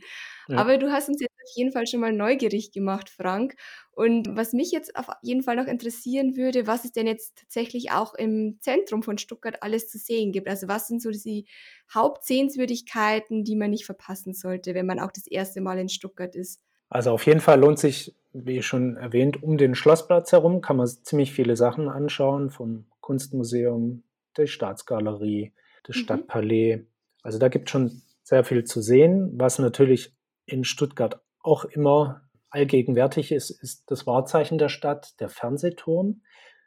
Ja. 0.49 0.57
Aber 0.57 0.79
du 0.79 0.91
hast 0.91 1.09
uns 1.09 1.21
jetzt 1.21 1.36
auf 1.47 1.57
jeden 1.57 1.73
Fall 1.73 1.87
schon 1.87 2.01
mal 2.01 2.13
neugierig 2.13 2.73
gemacht, 2.73 3.09
Frank. 3.09 3.57
Und 3.93 4.37
was 4.37 4.53
mich 4.53 4.73
jetzt 4.73 4.97
auf 4.97 5.09
jeden 5.23 5.43
Fall 5.43 5.57
noch 5.57 5.67
interessieren 5.67 6.37
würde, 6.37 6.67
was 6.67 6.85
es 6.85 6.93
denn 6.93 7.07
jetzt 7.07 7.37
tatsächlich 7.39 7.93
auch 7.93 8.15
im 8.15 8.59
Zentrum 8.61 9.03
von 9.03 9.19
Stuttgart 9.19 9.63
alles 9.63 9.89
zu 9.89 9.99
sehen 9.99 10.33
gibt. 10.33 10.49
Also 10.49 10.69
was 10.69 10.89
sind 10.89 11.01
so 11.01 11.11
die 11.11 11.47
Hauptsehenswürdigkeiten, 11.95 13.45
die 13.45 13.57
man 13.57 13.71
nicht 13.71 13.87
verpassen 13.87 14.35
sollte, 14.35 14.75
wenn 14.75 14.87
man 14.87 15.01
auch 15.01 15.13
das 15.13 15.27
erste 15.27 15.61
Mal 15.61 15.79
in 15.79 15.89
Stuttgart 15.89 16.35
ist? 16.35 16.61
Also 16.89 17.11
auf 17.13 17.27
jeden 17.27 17.41
Fall 17.41 17.61
lohnt 17.61 17.79
sich, 17.79 18.15
wie 18.33 18.63
schon 18.63 18.97
erwähnt, 18.97 19.43
um 19.43 19.59
den 19.59 19.75
Schlossplatz 19.75 20.33
herum 20.33 20.61
kann 20.61 20.77
man 20.77 20.87
ziemlich 20.87 21.33
viele 21.33 21.57
Sachen 21.57 21.89
anschauen, 21.89 22.51
vom 22.51 22.87
Kunstmuseum, 23.01 24.03
der 24.37 24.47
Staatsgalerie, 24.47 25.53
das 25.85 25.97
Mhm. 25.97 26.03
Stadtpalais. 26.05 26.81
Also 27.23 27.39
da 27.39 27.49
gibt 27.49 27.69
es 27.69 27.73
schon 27.73 28.03
sehr 28.23 28.45
viel 28.45 28.65
zu 28.65 28.81
sehen. 28.81 29.33
Was 29.35 29.59
natürlich 29.59 30.15
in 30.47 30.65
Stuttgart 30.65 31.21
auch 31.47 31.65
immer 31.65 32.23
allgegenwärtig 32.51 33.33
ist, 33.33 33.51
ist 33.51 33.91
das 33.91 34.07
Wahrzeichen 34.07 34.59
der 34.59 34.69
Stadt, 34.69 35.21
der 35.21 35.29
Fernsehturm. 35.29 36.23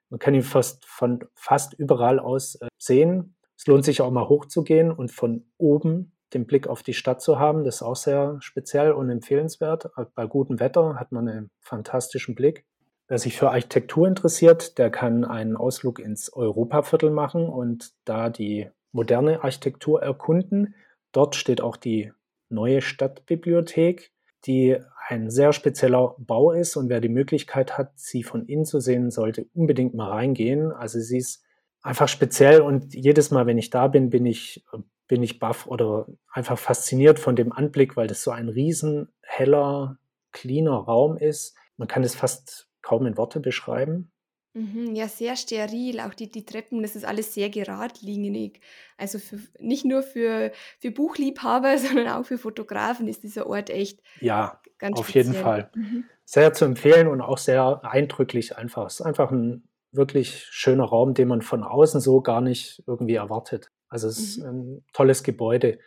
Man 0.09 0.19
kann 0.19 0.33
ihn 0.33 0.43
fast 0.43 0.86
von 0.86 1.25
fast 1.36 1.74
überall 1.74 2.19
aus 2.19 2.55
äh, 2.55 2.67
sehen. 2.77 3.36
Es 3.57 3.67
lohnt 3.67 3.86
sich 3.86 4.01
auch 4.01 4.12
mal 4.12 4.29
hochzugehen 4.29 4.91
und 4.91 5.12
von 5.12 5.45
oben 5.57 6.13
den 6.33 6.45
Blick 6.45 6.67
auf 6.67 6.83
die 6.83 6.93
Stadt 6.93 7.21
zu 7.21 7.39
haben. 7.39 7.63
Das 7.63 7.75
ist 7.77 7.81
auch 7.81 7.95
sehr 7.95 8.38
speziell 8.39 8.91
und 8.91 9.09
empfehlenswert. 9.09 9.89
Bei 10.15 10.25
gutem 10.25 10.59
Wetter 10.59 10.95
hat 10.95 11.12
man 11.12 11.27
einen 11.27 11.50
fantastischen 11.59 12.36
Blick. 12.36 12.65
Wer 13.07 13.17
sich 13.17 13.36
für 13.36 13.50
Architektur 13.50 14.07
interessiert, 14.07 14.77
der 14.77 14.91
kann 14.91 15.25
einen 15.25 15.57
Ausflug 15.57 16.00
ins 16.00 16.31
Europaviertel 16.31 17.09
machen 17.09 17.50
und 17.50 17.91
da 18.05 18.29
die 18.29 18.69
moderne 18.91 19.43
Architektur 19.43 20.03
erkunden. 20.03 20.75
Dort 21.12 21.36
steht 21.36 21.62
auch 21.62 21.75
die 21.75 22.13
neue 22.50 22.81
Stadtbibliothek, 22.81 24.12
die 24.46 24.77
ein 25.08 25.29
sehr 25.29 25.53
spezieller 25.53 26.15
Bau 26.19 26.51
ist 26.51 26.75
und 26.75 26.89
wer 26.89 27.01
die 27.01 27.10
Möglichkeit 27.10 27.77
hat, 27.77 27.91
sie 27.96 28.24
von 28.24 28.46
innen 28.46 28.65
zu 28.65 28.79
sehen, 28.79 29.10
sollte 29.10 29.48
unbedingt 29.53 29.93
mal 29.96 30.10
reingehen. 30.10 30.72
Also 30.72 31.00
sie 31.00 31.17
ist 31.17 31.43
einfach 31.81 32.08
speziell 32.08 32.62
und 32.62 32.93
jedes 32.93 33.31
Mal, 33.31 33.48
wenn 33.48 33.58
ich 33.58 33.69
da 33.69 33.88
bin, 33.88 34.10
bin 34.10 34.25
ich, 34.25 34.63
bin 35.08 35.24
ich 35.24 35.39
baff 35.39 35.65
oder 35.67 36.08
einfach 36.31 36.60
fasziniert 36.60 37.19
von 37.19 37.36
dem 37.36 37.51
Anblick, 37.51 37.98
weil 37.98 38.08
das 38.08 38.24
so 38.24 38.31
ein 38.31 38.50
riesen 38.50 39.10
heller, 39.22 39.98
cleaner 40.31 40.77
Raum 40.77 41.17
ist. 41.17 41.55
Man 41.77 41.88
kann 41.88 42.03
es 42.03 42.15
fast 42.15 42.69
kaum 42.81 43.05
in 43.05 43.17
Worte 43.17 43.39
beschreiben. 43.39 44.12
Mhm, 44.59 44.95
ja, 44.95 45.07
sehr 45.07 45.35
steril. 45.35 45.99
Auch 46.01 46.13
die, 46.13 46.29
die 46.29 46.45
Treppen, 46.45 46.81
das 46.81 46.95
ist 46.95 47.05
alles 47.05 47.33
sehr 47.33 47.49
geradlinig. 47.49 48.59
Also 48.97 49.19
für, 49.19 49.39
nicht 49.59 49.85
nur 49.85 50.03
für, 50.03 50.51
für 50.79 50.91
Buchliebhaber, 50.91 51.77
sondern 51.77 52.09
auch 52.09 52.25
für 52.25 52.37
Fotografen 52.37 53.07
ist 53.07 53.23
dieser 53.23 53.47
Ort 53.47 53.69
echt 53.69 54.01
Ja, 54.19 54.59
ganz 54.77 54.99
auf 54.99 55.09
jeden 55.13 55.29
speziell. 55.33 55.43
Fall. 55.43 55.71
Mhm. 55.75 56.09
Sehr 56.25 56.53
zu 56.53 56.65
empfehlen 56.65 57.07
und 57.07 57.21
auch 57.21 57.37
sehr 57.37 57.81
eindrücklich 57.83 58.57
einfach. 58.57 58.85
Es 58.87 58.99
ist 58.99 59.05
einfach 59.05 59.31
ein 59.31 59.63
wirklich 59.91 60.45
schöner 60.51 60.83
Raum, 60.83 61.13
den 61.13 61.27
man 61.27 61.41
von 61.41 61.63
außen 61.63 62.01
so 62.01 62.21
gar 62.21 62.41
nicht 62.41 62.83
irgendwie 62.85 63.15
erwartet. 63.15 63.71
Also 63.87 64.07
es 64.07 64.19
ist 64.19 64.37
Mhm. 64.39 64.45
ein 64.45 64.85
tolles 64.93 65.23
Gebäude. 65.23 65.79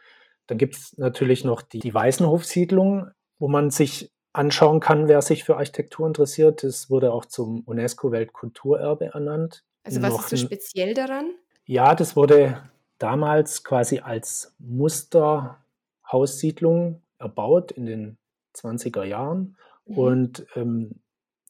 Dann 0.46 0.58
gibt 0.58 0.76
es 0.76 0.96
natürlich 0.98 1.44
noch 1.44 1.62
die, 1.62 1.78
die 1.78 1.94
Weißenhof-Siedlung, 1.94 3.10
wo 3.38 3.48
man 3.48 3.70
sich 3.70 4.10
anschauen 4.32 4.80
kann, 4.80 5.06
wer 5.08 5.20
sich 5.22 5.44
für 5.44 5.56
Architektur 5.56 6.06
interessiert. 6.06 6.62
Das 6.64 6.90
wurde 6.90 7.12
auch 7.12 7.24
zum 7.26 7.60
UNESCO-Weltkulturerbe 7.66 9.06
ernannt. 9.14 9.64
Also 9.84 10.02
was 10.02 10.12
Noch 10.12 10.24
ist 10.24 10.30
so 10.30 10.36
speziell 10.36 10.94
daran? 10.94 11.30
Ja, 11.64 11.94
das 11.94 12.16
wurde 12.16 12.60
damals 12.98 13.62
quasi 13.64 14.00
als 14.00 14.54
Musterhaussiedlung 14.58 17.02
erbaut 17.18 17.72
in 17.72 17.86
den 17.86 18.18
20er 18.54 19.04
Jahren 19.04 19.56
Mhm. 19.86 19.98
und 19.98 20.46
ähm, 20.54 21.00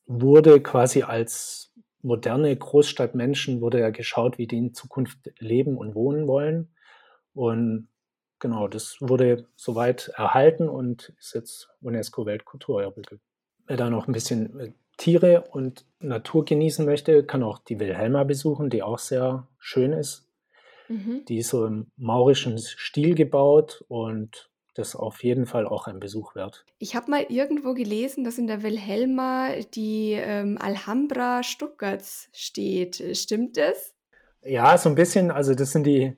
wurde 0.06 0.60
quasi 0.62 1.02
als 1.02 1.72
moderne 2.02 2.56
Großstadtmenschen 2.56 3.60
wurde 3.60 3.80
ja 3.80 3.90
geschaut, 3.90 4.38
wie 4.38 4.46
die 4.46 4.56
in 4.58 4.74
Zukunft 4.74 5.18
leben 5.38 5.76
und 5.76 5.94
wohnen 5.94 6.26
wollen. 6.26 6.70
Und 7.34 7.88
genau, 8.42 8.68
das 8.68 8.96
wurde 9.00 9.46
soweit 9.56 10.08
erhalten 10.16 10.68
und 10.68 11.14
ist 11.18 11.32
jetzt 11.32 11.70
UNESCO-Weltkulturerbe. 11.80 13.02
Wer 13.66 13.76
da 13.76 13.88
noch 13.88 14.08
ein 14.08 14.12
bisschen 14.12 14.61
äh, 14.61 14.72
Tiere 14.99 15.44
und 15.52 15.87
Natur 16.00 16.44
genießen 16.44 16.84
möchte, 16.84 17.25
kann 17.25 17.42
auch 17.42 17.58
die 17.58 17.80
Wilhelma 17.80 18.25
besuchen, 18.25 18.68
die 18.68 18.82
auch 18.82 18.99
sehr 18.99 19.46
schön 19.58 19.92
ist. 19.92 20.28
Mhm. 20.88 21.25
Die 21.28 21.38
ist 21.38 21.49
so 21.49 21.64
im 21.64 21.87
maurischen 21.96 22.58
Stil 22.58 23.14
gebaut 23.14 23.84
und 23.88 24.50
das 24.75 24.88
ist 24.88 24.96
auf 24.96 25.22
jeden 25.22 25.46
Fall 25.46 25.66
auch 25.66 25.87
ein 25.87 26.00
Besuch 26.00 26.34
wert. 26.34 26.64
Ich 26.78 26.96
habe 26.96 27.11
mal 27.11 27.26
irgendwo 27.28 27.75
gelesen, 27.75 28.25
dass 28.25 28.38
in 28.38 28.49
der 28.49 28.62
Wilhelma 28.62 29.50
die 29.75 30.12
ähm, 30.14 30.58
Alhambra 30.61 31.42
Stuttgarts 31.42 32.28
steht. 32.32 33.02
Stimmt 33.16 33.56
das? 33.56 33.94
Ja, 34.42 34.76
so 34.76 34.88
ein 34.88 34.96
bisschen, 34.96 35.30
also 35.30 35.54
das 35.54 35.70
sind 35.70 35.84
die, 35.84 36.16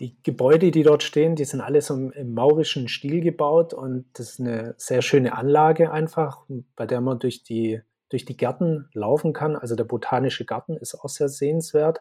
die 0.00 0.16
Gebäude, 0.22 0.70
die 0.70 0.82
dort 0.82 1.02
stehen, 1.02 1.36
die 1.36 1.44
sind 1.44 1.60
alle 1.60 1.80
im, 1.88 2.12
im 2.12 2.34
maurischen 2.34 2.88
Stil 2.88 3.20
gebaut 3.20 3.74
und 3.74 4.06
das 4.14 4.32
ist 4.32 4.40
eine 4.40 4.74
sehr 4.78 5.02
schöne 5.02 5.36
Anlage 5.36 5.92
einfach, 5.92 6.44
bei 6.76 6.86
der 6.86 7.00
man 7.00 7.18
durch 7.18 7.42
die, 7.42 7.80
durch 8.08 8.24
die 8.24 8.36
Gärten 8.36 8.88
laufen 8.94 9.32
kann. 9.32 9.56
Also 9.56 9.76
der 9.76 9.84
botanische 9.84 10.44
Garten 10.44 10.76
ist 10.76 10.94
auch 10.94 11.08
sehr 11.08 11.28
sehenswert. 11.28 12.00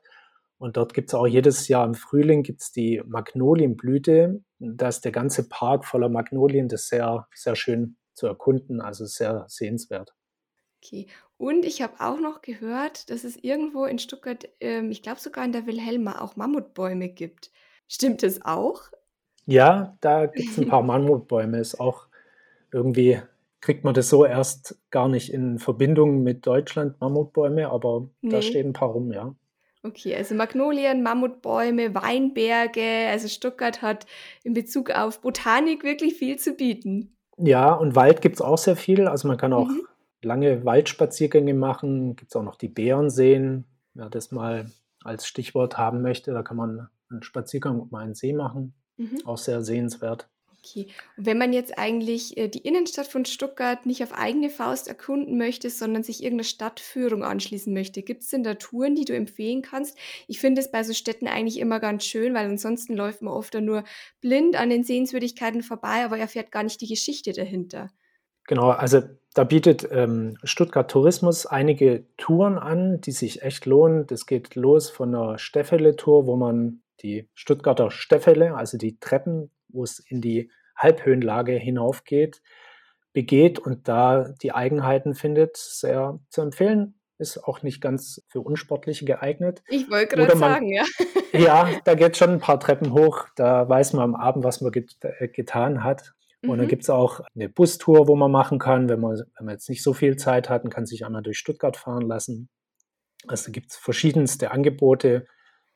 Und 0.57 0.77
dort 0.77 0.93
gibt 0.93 1.09
es 1.09 1.15
auch 1.15 1.25
jedes 1.25 1.67
Jahr 1.67 1.85
im 1.85 1.95
Frühling 1.95 2.43
gibt's 2.43 2.71
die 2.71 3.01
Magnolienblüte. 3.05 4.43
Da 4.59 4.89
ist 4.89 5.03
der 5.03 5.11
ganze 5.11 5.49
Park 5.49 5.85
voller 5.85 6.07
Magnolien. 6.07 6.67
Das 6.67 6.83
ist 6.83 6.89
sehr, 6.89 7.27
sehr 7.33 7.55
schön 7.55 7.97
zu 8.13 8.27
erkunden, 8.27 8.79
also 8.79 9.05
sehr 9.05 9.45
sehenswert. 9.47 10.13
Okay. 10.77 11.07
Und 11.37 11.65
ich 11.65 11.81
habe 11.81 11.99
auch 11.99 12.19
noch 12.19 12.43
gehört, 12.43 13.09
dass 13.09 13.23
es 13.23 13.37
irgendwo 13.37 13.85
in 13.85 13.97
Stuttgart, 13.97 14.47
ähm, 14.59 14.91
ich 14.91 15.01
glaube 15.01 15.19
sogar 15.19 15.43
in 15.45 15.51
der 15.51 15.65
Wilhelma, 15.65 16.21
auch 16.21 16.35
Mammutbäume 16.35 17.09
gibt. 17.09 17.51
Stimmt 17.93 18.23
das 18.23 18.41
auch? 18.45 18.83
Ja, 19.45 19.97
da 19.99 20.27
gibt 20.27 20.49
es 20.49 20.57
ein 20.57 20.69
paar 20.69 20.81
Mammutbäume. 20.81 21.59
Ist 21.59 21.77
auch 21.79 22.07
irgendwie, 22.71 23.19
kriegt 23.59 23.83
man 23.83 23.93
das 23.93 24.07
so 24.07 24.23
erst 24.25 24.77
gar 24.91 25.09
nicht 25.09 25.33
in 25.33 25.59
Verbindung 25.59 26.23
mit 26.23 26.47
Deutschland, 26.47 27.01
Mammutbäume, 27.01 27.69
aber 27.69 28.07
da 28.21 28.37
Nee. 28.37 28.41
stehen 28.43 28.69
ein 28.69 28.73
paar 28.73 28.89
rum, 28.89 29.11
ja. 29.11 29.35
Okay, 29.83 30.15
also 30.15 30.35
Magnolien, 30.35 31.03
Mammutbäume, 31.03 31.93
Weinberge. 31.93 33.09
Also 33.09 33.27
Stuttgart 33.27 33.81
hat 33.81 34.05
in 34.43 34.53
Bezug 34.53 34.91
auf 34.91 35.19
Botanik 35.19 35.83
wirklich 35.83 36.13
viel 36.13 36.37
zu 36.37 36.53
bieten. 36.53 37.17
Ja, 37.37 37.73
und 37.73 37.93
Wald 37.95 38.21
gibt 38.21 38.35
es 38.35 38.41
auch 38.41 38.59
sehr 38.59 38.77
viel. 38.77 39.07
Also 39.07 39.27
man 39.27 39.37
kann 39.37 39.51
auch 39.51 39.67
Mhm. 39.67 39.81
lange 40.21 40.63
Waldspaziergänge 40.63 41.55
machen. 41.55 42.15
Gibt 42.15 42.31
es 42.31 42.35
auch 42.37 42.43
noch 42.43 42.55
die 42.55 42.69
Bärenseen, 42.69 43.65
wer 43.95 44.09
das 44.09 44.31
mal 44.31 44.67
als 45.03 45.25
Stichwort 45.27 45.77
haben 45.77 46.01
möchte. 46.03 46.31
Da 46.31 46.43
kann 46.43 46.57
man 46.57 46.87
einen 47.11 47.23
Spaziergang 47.23 47.79
um 47.79 47.93
einen 47.93 48.13
See 48.13 48.33
machen. 48.33 48.73
Mhm. 48.97 49.21
Auch 49.25 49.37
sehr 49.37 49.61
sehenswert. 49.61 50.29
Okay. 50.63 50.87
Und 51.17 51.25
wenn 51.25 51.39
man 51.39 51.53
jetzt 51.53 51.77
eigentlich 51.79 52.37
äh, 52.37 52.47
die 52.47 52.59
Innenstadt 52.59 53.07
von 53.07 53.25
Stuttgart 53.25 53.85
nicht 53.87 54.03
auf 54.03 54.13
eigene 54.13 54.49
Faust 54.49 54.87
erkunden 54.87 55.37
möchte, 55.37 55.71
sondern 55.71 56.03
sich 56.03 56.21
irgendeiner 56.21 56.43
Stadtführung 56.43 57.23
anschließen 57.23 57.73
möchte, 57.73 58.03
gibt 58.03 58.21
es 58.21 58.29
denn 58.29 58.43
da 58.43 58.53
Touren, 58.53 58.93
die 58.93 59.05
du 59.05 59.15
empfehlen 59.15 59.63
kannst? 59.63 59.97
Ich 60.27 60.39
finde 60.39 60.61
es 60.61 60.69
bei 60.69 60.83
so 60.83 60.93
Städten 60.93 61.27
eigentlich 61.27 61.59
immer 61.59 61.79
ganz 61.79 62.05
schön, 62.05 62.35
weil 62.35 62.45
ansonsten 62.45 62.95
läuft 62.95 63.23
man 63.23 63.33
oft 63.33 63.55
dann 63.55 63.65
nur 63.65 63.83
blind 64.21 64.55
an 64.55 64.69
den 64.69 64.83
Sehenswürdigkeiten 64.83 65.63
vorbei, 65.63 66.05
aber 66.05 66.19
erfährt 66.19 66.51
gar 66.51 66.63
nicht 66.63 66.79
die 66.79 66.87
Geschichte 66.87 67.33
dahinter. 67.33 67.89
Genau, 68.47 68.69
also 68.69 69.01
da 69.33 69.43
bietet 69.43 69.87
ähm, 69.91 70.37
Stuttgart 70.43 70.91
Tourismus 70.91 71.45
einige 71.45 72.05
Touren 72.17 72.59
an, 72.59 73.01
die 73.01 73.11
sich 73.11 73.41
echt 73.41 73.65
lohnen. 73.65 74.05
Das 74.05 74.25
geht 74.25 74.55
los 74.55 74.89
von 74.89 75.11
der 75.11 75.37
Steffele-Tour, 75.37 76.27
wo 76.27 76.35
man 76.35 76.81
die 77.03 77.29
Stuttgarter 77.33 77.91
Steffele, 77.91 78.55
also 78.55 78.77
die 78.77 78.99
Treppen, 78.99 79.51
wo 79.69 79.83
es 79.83 79.99
in 79.99 80.21
die 80.21 80.51
Halbhöhenlage 80.75 81.53
hinaufgeht, 81.53 82.41
begeht 83.13 83.59
und 83.59 83.87
da 83.87 84.29
die 84.41 84.53
Eigenheiten 84.53 85.15
findet. 85.15 85.57
Sehr 85.57 86.19
zu 86.29 86.41
empfehlen. 86.41 86.95
Ist 87.17 87.43
auch 87.43 87.61
nicht 87.61 87.81
ganz 87.81 88.23
für 88.29 88.41
Unsportliche 88.41 89.05
geeignet. 89.05 89.61
Ich 89.67 89.89
wollte 89.91 90.15
gerade 90.15 90.37
sagen, 90.37 90.71
ja. 90.73 90.83
Ja, 91.33 91.69
da 91.85 91.93
geht 91.95 92.17
schon 92.17 92.31
ein 92.31 92.39
paar 92.39 92.59
Treppen 92.59 92.93
hoch. 92.93 93.25
Da 93.35 93.69
weiß 93.69 93.93
man 93.93 94.03
am 94.03 94.15
Abend, 94.15 94.43
was 94.43 94.59
man 94.61 94.71
get 94.71 94.95
äh, 95.01 95.27
getan 95.27 95.83
hat. 95.83 96.13
Und 96.43 96.57
dann 96.57 96.65
Mhm. 96.65 96.69
gibt 96.69 96.81
es 96.83 96.89
auch 96.89 97.21
eine 97.35 97.47
Bustour, 97.49 98.07
wo 98.07 98.15
man 98.15 98.31
machen 98.31 98.57
kann, 98.57 98.89
wenn 98.89 98.99
man, 98.99 99.15
wenn 99.37 99.45
man 99.45 99.53
jetzt 99.53 99.69
nicht 99.69 99.83
so 99.83 99.93
viel 99.93 100.15
Zeit 100.17 100.49
hat 100.49 100.63
und 100.63 100.71
kann 100.71 100.87
sich 100.87 101.05
einmal 101.05 101.21
durch 101.21 101.37
Stuttgart 101.37 101.77
fahren 101.77 102.01
lassen. 102.07 102.49
Also 103.27 103.51
gibt 103.51 103.69
es 103.71 103.77
verschiedenste 103.77 104.49
Angebote. 104.51 105.27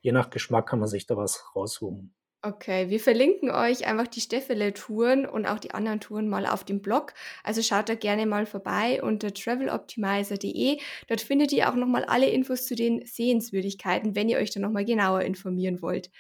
Je 0.06 0.12
nach 0.12 0.30
Geschmack 0.30 0.70
kann 0.70 0.78
man 0.78 0.88
sich 0.88 1.08
da 1.08 1.18
was 1.18 1.44
raussuchen. 1.56 2.14
Okay, 2.44 2.92
wir 2.92 3.00
verlinken 3.00 3.50
euch 3.50 3.88
einfach 3.88 4.06
die 4.06 4.22
Steffele-Touren 4.22 5.26
und 5.26 5.48
auch 5.48 5.58
die 5.58 5.72
anderen 5.72 6.00
Touren 6.00 6.30
mal 6.30 6.46
auf 6.46 6.64
dem 6.64 6.84
Blog. 6.84 7.16
Also 7.44 7.64
schaut 7.64 7.90
da 7.90 7.96
gerne 7.96 8.28
mal 8.28 8.46
vorbei 8.46 9.02
unter 9.02 9.34
traveloptimizer.de. 9.34 10.78
Dort 11.08 11.22
findet 11.22 11.54
ihr 11.54 11.68
auch 11.72 11.74
nochmal 11.74 12.06
alle 12.06 12.30
Infos 12.30 12.68
zu 12.68 12.76
den 12.76 13.04
Sehenswürdigkeiten, 13.04 14.16
wenn 14.16 14.30
ihr 14.30 14.38
euch 14.38 14.52
da 14.52 14.60
nochmal 14.60 14.86
genauer 14.86 15.22
informieren 15.22 15.82
wollt. 15.82 16.12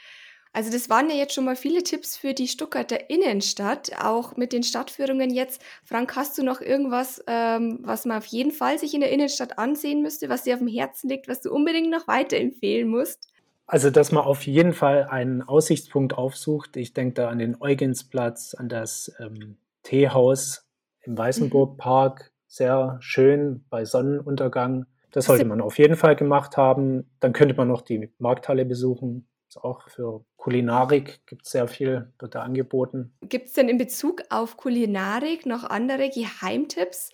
Also 0.52 0.72
das 0.72 0.90
waren 0.90 1.08
ja 1.12 1.16
jetzt 1.16 1.36
schon 1.36 1.46
mal 1.46 1.56
viele 1.56 1.84
Tipps 1.84 2.18
für 2.18 2.34
die 2.34 2.48
Stuttgarter 2.48 3.12
Innenstadt, 3.12 3.92
auch 4.02 4.36
mit 4.36 4.52
den 4.52 4.64
Stadtführungen 4.64 5.30
jetzt. 5.30 5.62
Frank, 5.84 6.16
hast 6.16 6.40
du 6.40 6.44
noch 6.44 6.60
irgendwas, 6.60 7.22
ähm, 7.28 7.82
was 7.84 8.06
man 8.06 8.18
auf 8.18 8.26
jeden 8.26 8.52
Fall 8.52 8.80
sich 8.80 8.96
in 8.96 9.02
der 9.02 9.12
Innenstadt 9.12 9.60
ansehen 9.60 10.02
müsste, 10.02 10.28
was 10.28 10.42
dir 10.42 10.56
auf 10.56 10.60
dem 10.60 10.70
Herzen 10.70 11.08
liegt, 11.08 11.28
was 11.28 11.42
du 11.42 11.52
unbedingt 11.52 11.92
noch 11.92 12.08
weiterempfehlen 12.08 12.90
musst? 12.90 13.28
Also, 13.68 13.90
dass 13.90 14.12
man 14.12 14.24
auf 14.24 14.46
jeden 14.46 14.74
Fall 14.74 15.06
einen 15.06 15.42
Aussichtspunkt 15.42 16.14
aufsucht. 16.14 16.78
Ich 16.78 16.94
denke 16.94 17.16
da 17.16 17.30
an 17.30 17.40
den 17.40 17.60
Eugensplatz, 17.60 18.54
an 18.54 18.70
das 18.70 19.12
ähm, 19.20 19.58
Teehaus 19.84 20.68
im 21.02 21.18
Weißenburgpark. 21.18 22.20
Mhm. 22.20 22.36
Sehr 22.48 22.98
schön 23.00 23.66
bei 23.70 23.86
Sonnenuntergang. 23.86 24.86
Das 25.12 25.26
sollte 25.26 25.46
man 25.46 25.62
auf 25.62 25.78
jeden 25.78 25.96
Fall 25.96 26.16
gemacht 26.16 26.58
haben. 26.58 27.10
Dann 27.20 27.34
könnte 27.34 27.56
man 27.56 27.68
noch 27.68 27.82
die 27.82 28.12
Markthalle 28.20 28.66
besuchen 28.66 29.28
auch 29.58 29.90
für 29.90 30.26
Kulinarik 30.38 31.26
gibt 31.26 31.46
es 31.46 31.52
sehr 31.52 31.68
viel, 31.68 32.12
wird 32.20 32.36
da 32.36 32.42
angeboten. 32.42 33.14
Gibt 33.22 33.48
es 33.48 33.54
denn 33.54 33.70
in 33.70 33.78
Bezug 33.78 34.24
auf 34.30 34.58
Kulinarik 34.58 35.46
noch 35.46 35.64
andere 35.64 36.10
Geheimtipps, 36.10 37.12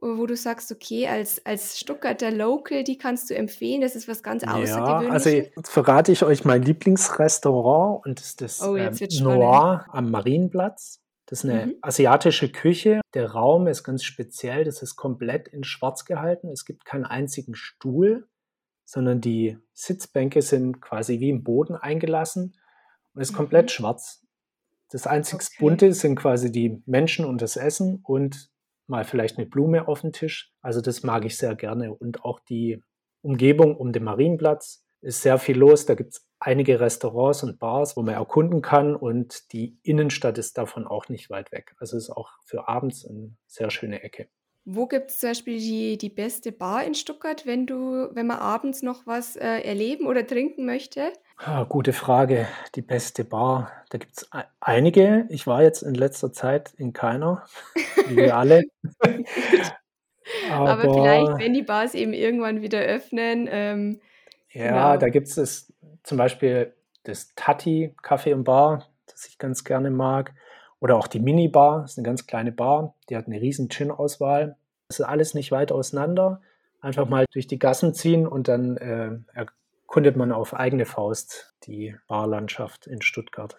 wo 0.00 0.26
du 0.26 0.36
sagst, 0.36 0.70
okay, 0.72 1.06
als, 1.06 1.44
als 1.44 1.78
Stuttgarter 1.78 2.30
Local, 2.30 2.84
die 2.84 2.98
kannst 2.98 3.30
du 3.30 3.34
empfehlen, 3.34 3.80
das 3.80 3.96
ist 3.96 4.08
was 4.08 4.22
ganz 4.22 4.44
Außergewöhnliches? 4.44 5.06
Ja, 5.06 5.12
also 5.12 5.30
jetzt 5.30 5.70
verrate 5.70 6.12
ich 6.12 6.22
euch 6.22 6.44
mein 6.44 6.62
Lieblingsrestaurant 6.62 8.04
und 8.06 8.18
das 8.18 8.26
ist 8.26 8.40
das 8.40 8.62
oh, 8.62 8.76
ähm, 8.76 8.94
Noir 9.20 9.86
am 9.90 10.10
Marienplatz. 10.10 11.00
Das 11.26 11.44
ist 11.44 11.50
eine 11.50 11.66
mhm. 11.66 11.74
asiatische 11.82 12.50
Küche. 12.50 13.00
Der 13.12 13.30
Raum 13.32 13.66
ist 13.66 13.84
ganz 13.84 14.02
speziell. 14.02 14.64
Das 14.64 14.82
ist 14.82 14.96
komplett 14.96 15.48
in 15.48 15.62
Schwarz 15.62 16.06
gehalten. 16.06 16.48
Es 16.48 16.64
gibt 16.64 16.86
keinen 16.86 17.04
einzigen 17.04 17.54
Stuhl 17.54 18.26
sondern 18.88 19.20
die 19.20 19.58
Sitzbänke 19.74 20.40
sind 20.40 20.80
quasi 20.80 21.20
wie 21.20 21.28
im 21.28 21.44
Boden 21.44 21.76
eingelassen 21.76 22.56
und 23.12 23.20
ist 23.20 23.32
mhm. 23.32 23.36
komplett 23.36 23.70
schwarz. 23.70 24.24
Das 24.90 25.06
einzig 25.06 25.40
okay. 25.42 25.56
Bunte 25.58 25.92
sind 25.92 26.16
quasi 26.16 26.50
die 26.50 26.82
Menschen 26.86 27.26
und 27.26 27.42
das 27.42 27.58
Essen 27.58 28.00
und 28.02 28.50
mal 28.88 29.04
vielleicht 29.04 29.38
eine 29.38 29.46
Blume 29.46 29.88
auf 29.88 30.00
dem 30.00 30.12
Tisch. 30.12 30.52
Also 30.62 30.80
das 30.80 31.02
mag 31.02 31.24
ich 31.24 31.36
sehr 31.36 31.54
gerne. 31.54 31.94
Und 31.94 32.24
auch 32.24 32.40
die 32.40 32.82
Umgebung 33.22 33.76
um 33.76 33.92
den 33.92 34.04
Marienplatz 34.04 34.84
ist 35.00 35.22
sehr 35.22 35.38
viel 35.38 35.58
los. 35.58 35.86
Da 35.86 35.94
gibt 35.94 36.14
es 36.14 36.26
einige 36.40 36.80
Restaurants 36.80 37.42
und 37.42 37.58
Bars, 37.58 37.96
wo 37.96 38.02
man 38.02 38.14
erkunden 38.14 38.62
kann 38.62 38.94
und 38.96 39.52
die 39.52 39.78
Innenstadt 39.82 40.38
ist 40.38 40.56
davon 40.58 40.86
auch 40.86 41.08
nicht 41.08 41.30
weit 41.30 41.52
weg. 41.52 41.74
Also 41.78 41.96
ist 41.96 42.10
auch 42.10 42.30
für 42.44 42.68
abends 42.68 43.06
eine 43.06 43.36
sehr 43.46 43.70
schöne 43.70 44.02
Ecke. 44.02 44.28
Wo 44.70 44.86
gibt 44.86 45.10
es 45.10 45.20
zum 45.20 45.30
Beispiel 45.30 45.58
die, 45.58 45.96
die 45.96 46.10
beste 46.10 46.52
Bar 46.52 46.84
in 46.84 46.94
Stuttgart, 46.94 47.46
wenn 47.46 47.66
du, 47.66 48.08
wenn 48.12 48.26
man 48.26 48.36
abends 48.36 48.82
noch 48.82 49.06
was 49.06 49.34
äh, 49.34 49.60
erleben 49.62 50.06
oder 50.06 50.26
trinken 50.26 50.66
möchte? 50.66 51.10
Ah, 51.38 51.64
gute 51.64 51.94
Frage. 51.94 52.46
Die 52.74 52.82
beste 52.82 53.24
Bar. 53.24 53.72
Da 53.88 53.96
gibt 53.96 54.12
es 54.18 54.28
einige. 54.60 55.26
Ich 55.30 55.46
war 55.46 55.62
jetzt 55.62 55.80
in 55.82 55.94
letzter 55.94 56.34
Zeit 56.34 56.74
in 56.76 56.92
keiner, 56.92 57.46
wie 58.08 58.16
wir 58.16 58.36
alle. 58.36 58.64
Aber, 60.50 60.70
Aber, 60.70 60.94
vielleicht, 60.94 61.38
wenn 61.38 61.54
die 61.54 61.62
Bars 61.62 61.94
eben 61.94 62.12
irgendwann 62.12 62.60
wieder 62.60 62.80
öffnen. 62.80 63.48
Ähm, 63.50 64.00
ja, 64.50 64.92
genau. 64.92 64.96
da 64.98 65.08
gibt 65.08 65.28
es 65.28 65.72
zum 66.02 66.18
Beispiel 66.18 66.74
das 67.04 67.34
Tati 67.34 67.94
Café 68.02 68.34
und 68.34 68.44
Bar, 68.44 68.86
das 69.06 69.26
ich 69.28 69.38
ganz 69.38 69.64
gerne 69.64 69.90
mag. 69.90 70.34
Oder 70.80 70.96
auch 70.96 71.06
die 71.06 71.20
Minibar, 71.20 71.82
das 71.82 71.92
ist 71.92 71.98
eine 71.98 72.04
ganz 72.06 72.26
kleine 72.26 72.52
Bar, 72.52 72.94
die 73.08 73.16
hat 73.16 73.26
eine 73.26 73.40
riesen 73.40 73.68
Gin-Auswahl. 73.68 74.56
Das 74.88 75.00
ist 75.00 75.04
alles 75.04 75.34
nicht 75.34 75.52
weit 75.52 75.70
auseinander. 75.70 76.40
Einfach 76.80 77.08
mal 77.08 77.26
durch 77.32 77.46
die 77.46 77.58
Gassen 77.58 77.92
ziehen 77.92 78.26
und 78.26 78.48
dann 78.48 78.76
äh, 78.76 79.10
erkundet 79.34 80.16
man 80.16 80.32
auf 80.32 80.54
eigene 80.54 80.86
Faust 80.86 81.54
die 81.64 81.94
Barlandschaft 82.06 82.86
in 82.86 83.02
Stuttgart. 83.02 83.58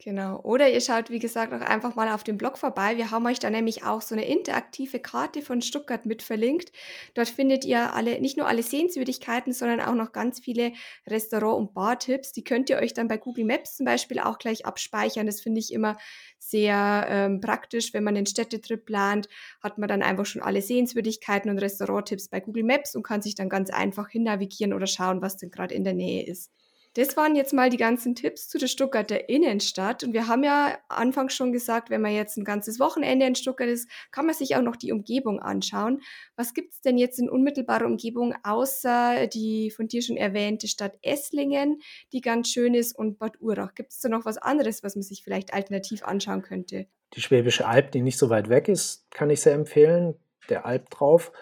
Genau. 0.00 0.40
Oder 0.42 0.70
ihr 0.70 0.80
schaut, 0.80 1.08
wie 1.08 1.20
gesagt, 1.20 1.52
auch 1.54 1.60
einfach 1.60 1.94
mal 1.94 2.12
auf 2.12 2.24
dem 2.24 2.36
Blog 2.36 2.58
vorbei. 2.58 2.96
Wir 2.96 3.10
haben 3.10 3.24
euch 3.26 3.38
da 3.38 3.48
nämlich 3.48 3.84
auch 3.84 4.02
so 4.02 4.14
eine 4.14 4.26
interaktive 4.26 4.98
Karte 4.98 5.40
von 5.40 5.62
Stuttgart 5.62 6.04
mit 6.04 6.22
verlinkt. 6.22 6.72
Dort 7.14 7.28
findet 7.28 7.64
ihr 7.64 7.94
alle, 7.94 8.20
nicht 8.20 8.36
nur 8.36 8.46
alle 8.48 8.62
Sehenswürdigkeiten, 8.62 9.52
sondern 9.52 9.80
auch 9.80 9.94
noch 9.94 10.12
ganz 10.12 10.40
viele 10.40 10.72
Restaurant- 11.06 11.58
und 11.58 11.74
Bar-Tipps. 11.74 12.32
Die 12.32 12.44
könnt 12.44 12.68
ihr 12.70 12.78
euch 12.78 12.92
dann 12.92 13.08
bei 13.08 13.16
Google 13.16 13.44
Maps 13.44 13.76
zum 13.76 13.86
Beispiel 13.86 14.18
auch 14.18 14.38
gleich 14.38 14.66
abspeichern. 14.66 15.26
Das 15.26 15.40
finde 15.40 15.60
ich 15.60 15.72
immer 15.72 15.96
sehr 16.38 17.06
ähm, 17.08 17.40
praktisch. 17.40 17.94
Wenn 17.94 18.04
man 18.04 18.16
den 18.16 18.26
Städtetrip 18.26 18.84
plant, 18.84 19.28
hat 19.62 19.78
man 19.78 19.88
dann 19.88 20.02
einfach 20.02 20.26
schon 20.26 20.42
alle 20.42 20.60
Sehenswürdigkeiten 20.60 21.50
und 21.50 21.58
Restaurant-Tipps 21.58 22.28
bei 22.28 22.40
Google 22.40 22.64
Maps 22.64 22.94
und 22.96 23.04
kann 23.04 23.22
sich 23.22 23.36
dann 23.36 23.48
ganz 23.48 23.70
einfach 23.70 24.08
hinnavigieren 24.08 24.74
oder 24.74 24.88
schauen, 24.88 25.22
was 25.22 25.36
denn 25.36 25.50
gerade 25.50 25.74
in 25.74 25.84
der 25.84 25.94
Nähe 25.94 26.26
ist. 26.26 26.50
Das 26.94 27.16
waren 27.16 27.34
jetzt 27.34 27.52
mal 27.52 27.70
die 27.70 27.76
ganzen 27.76 28.14
Tipps 28.14 28.48
zu 28.48 28.56
der 28.56 28.68
Stuttgarter 28.68 29.28
Innenstadt. 29.28 30.04
Und 30.04 30.12
wir 30.12 30.28
haben 30.28 30.44
ja 30.44 30.78
anfangs 30.88 31.34
schon 31.34 31.52
gesagt, 31.52 31.90
wenn 31.90 32.00
man 32.00 32.14
jetzt 32.14 32.36
ein 32.36 32.44
ganzes 32.44 32.78
Wochenende 32.78 33.26
in 33.26 33.34
Stuttgart 33.34 33.68
ist, 33.68 33.90
kann 34.12 34.26
man 34.26 34.34
sich 34.34 34.54
auch 34.54 34.62
noch 34.62 34.76
die 34.76 34.92
Umgebung 34.92 35.40
anschauen. 35.40 36.02
Was 36.36 36.54
gibt 36.54 36.72
es 36.72 36.80
denn 36.82 36.96
jetzt 36.96 37.18
in 37.18 37.28
unmittelbarer 37.28 37.86
Umgebung 37.86 38.32
außer 38.44 39.26
die 39.26 39.72
von 39.72 39.88
dir 39.88 40.02
schon 40.02 40.16
erwähnte 40.16 40.68
Stadt 40.68 40.96
Esslingen, 41.02 41.80
die 42.12 42.20
ganz 42.20 42.48
schön 42.48 42.74
ist, 42.74 42.96
und 42.96 43.18
Bad 43.18 43.40
Urach? 43.40 43.74
Gibt 43.74 43.90
es 43.90 43.98
da 43.98 44.08
noch 44.08 44.24
was 44.24 44.38
anderes, 44.38 44.84
was 44.84 44.94
man 44.94 45.02
sich 45.02 45.24
vielleicht 45.24 45.52
alternativ 45.52 46.04
anschauen 46.04 46.42
könnte? 46.42 46.86
Die 47.14 47.20
Schwäbische 47.20 47.66
Alb, 47.66 47.90
die 47.90 48.02
nicht 48.02 48.18
so 48.18 48.30
weit 48.30 48.48
weg 48.48 48.68
ist, 48.68 49.10
kann 49.10 49.30
ich 49.30 49.40
sehr 49.40 49.54
empfehlen. 49.54 50.14
Der 50.48 50.64
Alb 50.64 50.90
drauf. 50.90 51.32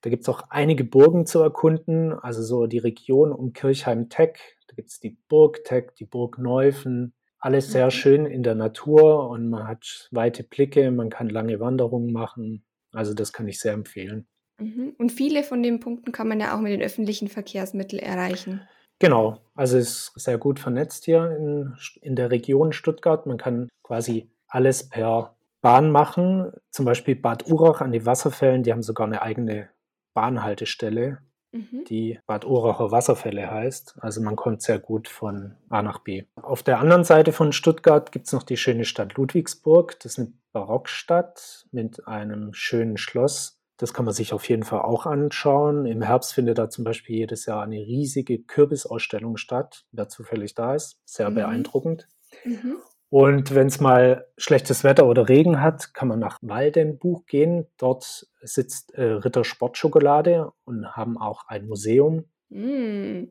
Da 0.00 0.08
gibt 0.08 0.22
es 0.22 0.28
auch 0.28 0.44
einige 0.48 0.82
Burgen 0.82 1.26
zu 1.26 1.40
erkunden, 1.40 2.12
also 2.12 2.42
so 2.42 2.66
die 2.66 2.78
Region 2.78 3.32
um 3.32 3.52
Kirchheim-Teck, 3.52 4.56
gibt 4.80 4.92
es 4.92 4.98
die 4.98 5.18
Burg 5.28 5.62
Teck, 5.64 5.94
die 5.96 6.06
Burg 6.06 6.38
Neufen, 6.38 7.12
alles 7.38 7.70
sehr 7.70 7.86
mhm. 7.86 7.90
schön 7.90 8.26
in 8.26 8.42
der 8.42 8.54
Natur 8.54 9.28
und 9.28 9.50
man 9.50 9.68
hat 9.68 10.08
weite 10.10 10.42
Blicke, 10.42 10.90
man 10.90 11.10
kann 11.10 11.28
lange 11.28 11.60
Wanderungen 11.60 12.12
machen. 12.12 12.64
Also 12.92 13.12
das 13.12 13.34
kann 13.34 13.46
ich 13.46 13.60
sehr 13.60 13.74
empfehlen. 13.74 14.26
Mhm. 14.58 14.94
Und 14.96 15.12
viele 15.12 15.42
von 15.42 15.62
den 15.62 15.80
Punkten 15.80 16.12
kann 16.12 16.28
man 16.28 16.40
ja 16.40 16.56
auch 16.56 16.60
mit 16.60 16.72
den 16.72 16.80
öffentlichen 16.80 17.28
Verkehrsmitteln 17.28 18.02
erreichen. 18.02 18.62
Genau, 18.98 19.42
also 19.54 19.76
es 19.76 19.90
ist 19.90 20.12
sehr 20.16 20.38
gut 20.38 20.58
vernetzt 20.58 21.04
hier 21.04 21.30
in, 21.30 21.74
in 22.00 22.16
der 22.16 22.30
Region 22.30 22.72
Stuttgart. 22.72 23.26
Man 23.26 23.36
kann 23.36 23.68
quasi 23.82 24.30
alles 24.48 24.88
per 24.88 25.36
Bahn 25.60 25.90
machen. 25.90 26.52
Zum 26.70 26.86
Beispiel 26.86 27.16
Bad 27.16 27.46
Urach 27.50 27.82
an 27.82 27.92
den 27.92 28.06
Wasserfällen, 28.06 28.62
die 28.62 28.72
haben 28.72 28.82
sogar 28.82 29.06
eine 29.06 29.20
eigene 29.20 29.68
Bahnhaltestelle. 30.14 31.18
Mhm. 31.52 31.84
die 31.88 32.20
Bad 32.26 32.44
Uracher 32.44 32.92
Wasserfälle 32.92 33.50
heißt. 33.50 33.96
Also 34.00 34.20
man 34.20 34.36
kommt 34.36 34.62
sehr 34.62 34.78
gut 34.78 35.08
von 35.08 35.56
A 35.68 35.82
nach 35.82 35.98
B. 35.98 36.24
Auf 36.36 36.62
der 36.62 36.78
anderen 36.78 37.04
Seite 37.04 37.32
von 37.32 37.52
Stuttgart 37.52 38.12
gibt 38.12 38.26
es 38.26 38.32
noch 38.32 38.44
die 38.44 38.56
schöne 38.56 38.84
Stadt 38.84 39.14
Ludwigsburg. 39.14 39.98
Das 40.00 40.12
ist 40.12 40.18
eine 40.18 40.32
Barockstadt 40.52 41.66
mit 41.72 42.06
einem 42.06 42.52
schönen 42.52 42.96
Schloss. 42.96 43.60
Das 43.78 43.94
kann 43.94 44.04
man 44.04 44.14
sich 44.14 44.32
auf 44.32 44.48
jeden 44.48 44.62
Fall 44.62 44.82
auch 44.82 45.06
anschauen. 45.06 45.86
Im 45.86 46.02
Herbst 46.02 46.34
findet 46.34 46.58
da 46.58 46.68
zum 46.68 46.84
Beispiel 46.84 47.16
jedes 47.16 47.46
Jahr 47.46 47.62
eine 47.62 47.78
riesige 47.78 48.38
Kürbisausstellung 48.42 49.36
statt, 49.36 49.86
wer 49.90 50.08
zufällig 50.08 50.54
da 50.54 50.74
ist. 50.74 51.00
Sehr 51.04 51.30
mhm. 51.30 51.34
beeindruckend. 51.36 52.06
Mhm. 52.44 52.76
Und 53.10 53.54
wenn 53.56 53.66
es 53.66 53.80
mal 53.80 54.26
schlechtes 54.38 54.84
Wetter 54.84 55.06
oder 55.06 55.28
Regen 55.28 55.60
hat, 55.60 55.94
kann 55.94 56.08
man 56.08 56.20
nach 56.20 56.38
Waldenbuch 56.42 57.26
gehen. 57.26 57.66
Dort 57.76 58.28
sitzt 58.40 58.94
äh, 58.94 59.02
Ritter 59.02 59.42
Sportschokolade 59.44 60.52
und 60.64 60.96
haben 60.96 61.18
auch 61.18 61.46
ein 61.46 61.66
Museum. 61.66 62.24
Mm. 62.52 63.28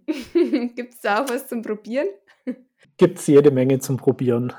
Gibt 0.76 0.94
es 0.94 1.02
da 1.02 1.22
auch 1.22 1.30
was 1.30 1.50
zum 1.50 1.62
Probieren? 1.62 2.08
Gibt 2.96 3.20
es 3.20 3.28
jede 3.28 3.52
Menge 3.52 3.80
zum 3.80 3.98
Probieren 3.98 4.54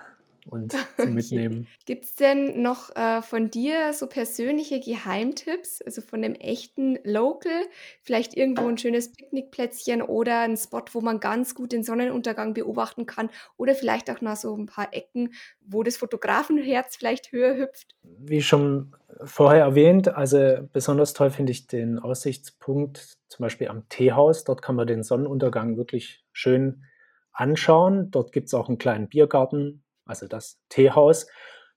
und 0.50 0.72
zum 0.96 1.14
Mitnehmen. 1.14 1.66
Gibt 1.86 2.04
es 2.04 2.14
denn 2.14 2.60
noch 2.62 2.94
äh, 2.96 3.22
von 3.22 3.50
dir 3.50 3.92
so 3.92 4.06
persönliche 4.06 4.80
Geheimtipps, 4.80 5.82
also 5.82 6.02
von 6.02 6.22
dem 6.22 6.34
echten 6.34 6.98
Local? 7.04 7.62
Vielleicht 8.02 8.36
irgendwo 8.36 8.66
ein 8.66 8.78
schönes 8.78 9.12
Picknickplätzchen 9.12 10.02
oder 10.02 10.40
ein 10.40 10.56
Spot, 10.56 10.84
wo 10.92 11.00
man 11.00 11.20
ganz 11.20 11.54
gut 11.54 11.72
den 11.72 11.82
Sonnenuntergang 11.82 12.54
beobachten 12.54 13.06
kann 13.06 13.30
oder 13.56 13.74
vielleicht 13.74 14.10
auch 14.10 14.20
noch 14.20 14.36
so 14.36 14.56
ein 14.56 14.66
paar 14.66 14.92
Ecken, 14.92 15.32
wo 15.60 15.82
das 15.82 15.96
Fotografenherz 15.96 16.96
vielleicht 16.96 17.32
höher 17.32 17.56
hüpft? 17.56 17.94
Wie 18.02 18.42
schon 18.42 18.94
vorher 19.22 19.64
erwähnt, 19.64 20.08
also 20.08 20.68
besonders 20.72 21.12
toll 21.12 21.30
finde 21.30 21.52
ich 21.52 21.66
den 21.66 21.98
Aussichtspunkt 21.98 23.16
zum 23.28 23.44
Beispiel 23.44 23.68
am 23.68 23.88
Teehaus. 23.88 24.44
Dort 24.44 24.62
kann 24.62 24.76
man 24.76 24.86
den 24.86 25.02
Sonnenuntergang 25.02 25.76
wirklich 25.76 26.24
schön 26.32 26.84
anschauen. 27.32 28.10
Dort 28.10 28.32
gibt 28.32 28.48
es 28.48 28.54
auch 28.54 28.68
einen 28.68 28.78
kleinen 28.78 29.08
Biergarten 29.08 29.82
also 30.10 30.26
das 30.26 30.60
Teehaus. 30.68 31.26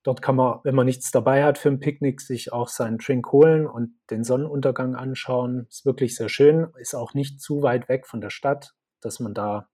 Dort 0.04 0.22
kann 0.22 0.36
man, 0.36 0.60
wenn 0.63 0.76
man 0.76 0.86
nichts 0.86 1.12
dabei 1.12 1.46
hat 1.46 1.58
für 1.58 1.69
ein 1.69 1.80
Picknick, 1.80 2.19
sich 2.19 2.52
auch 2.52 2.67
seinen 2.67 2.98
Drink 2.98 3.32
holen 3.32 3.65
und 3.65 3.96
den 4.10 4.26
Sonnenuntergang 4.26 4.96
anschauen. 4.96 5.65
Ist 5.69 5.86
wirklich 5.86 6.15
sehr 6.15 6.28
schön, 6.28 6.67
ist 6.78 6.93
auch 6.93 7.13
nicht 7.13 7.39
zu 7.39 7.63
weit 7.63 7.88
weg 7.88 8.06
von 8.06 8.19
der 8.19 8.30
Stadt, 8.30 8.74
dass 9.00 9.22
man 9.22 9.34
da 9.34 9.69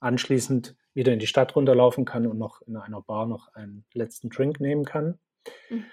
anschließend 0.00 0.74
wieder 0.94 1.12
in 1.12 1.18
die 1.18 1.26
Stadt 1.26 1.54
runterlaufen 1.54 2.06
kann 2.06 2.26
und 2.26 2.38
noch 2.38 2.62
in 2.62 2.76
einer 2.76 3.02
Bar 3.02 3.26
noch 3.26 3.52
einen 3.52 3.84
letzten 3.92 4.30
Drink 4.30 4.58
nehmen 4.58 4.86
kann. 4.86 5.18
Mhm. 5.68 5.84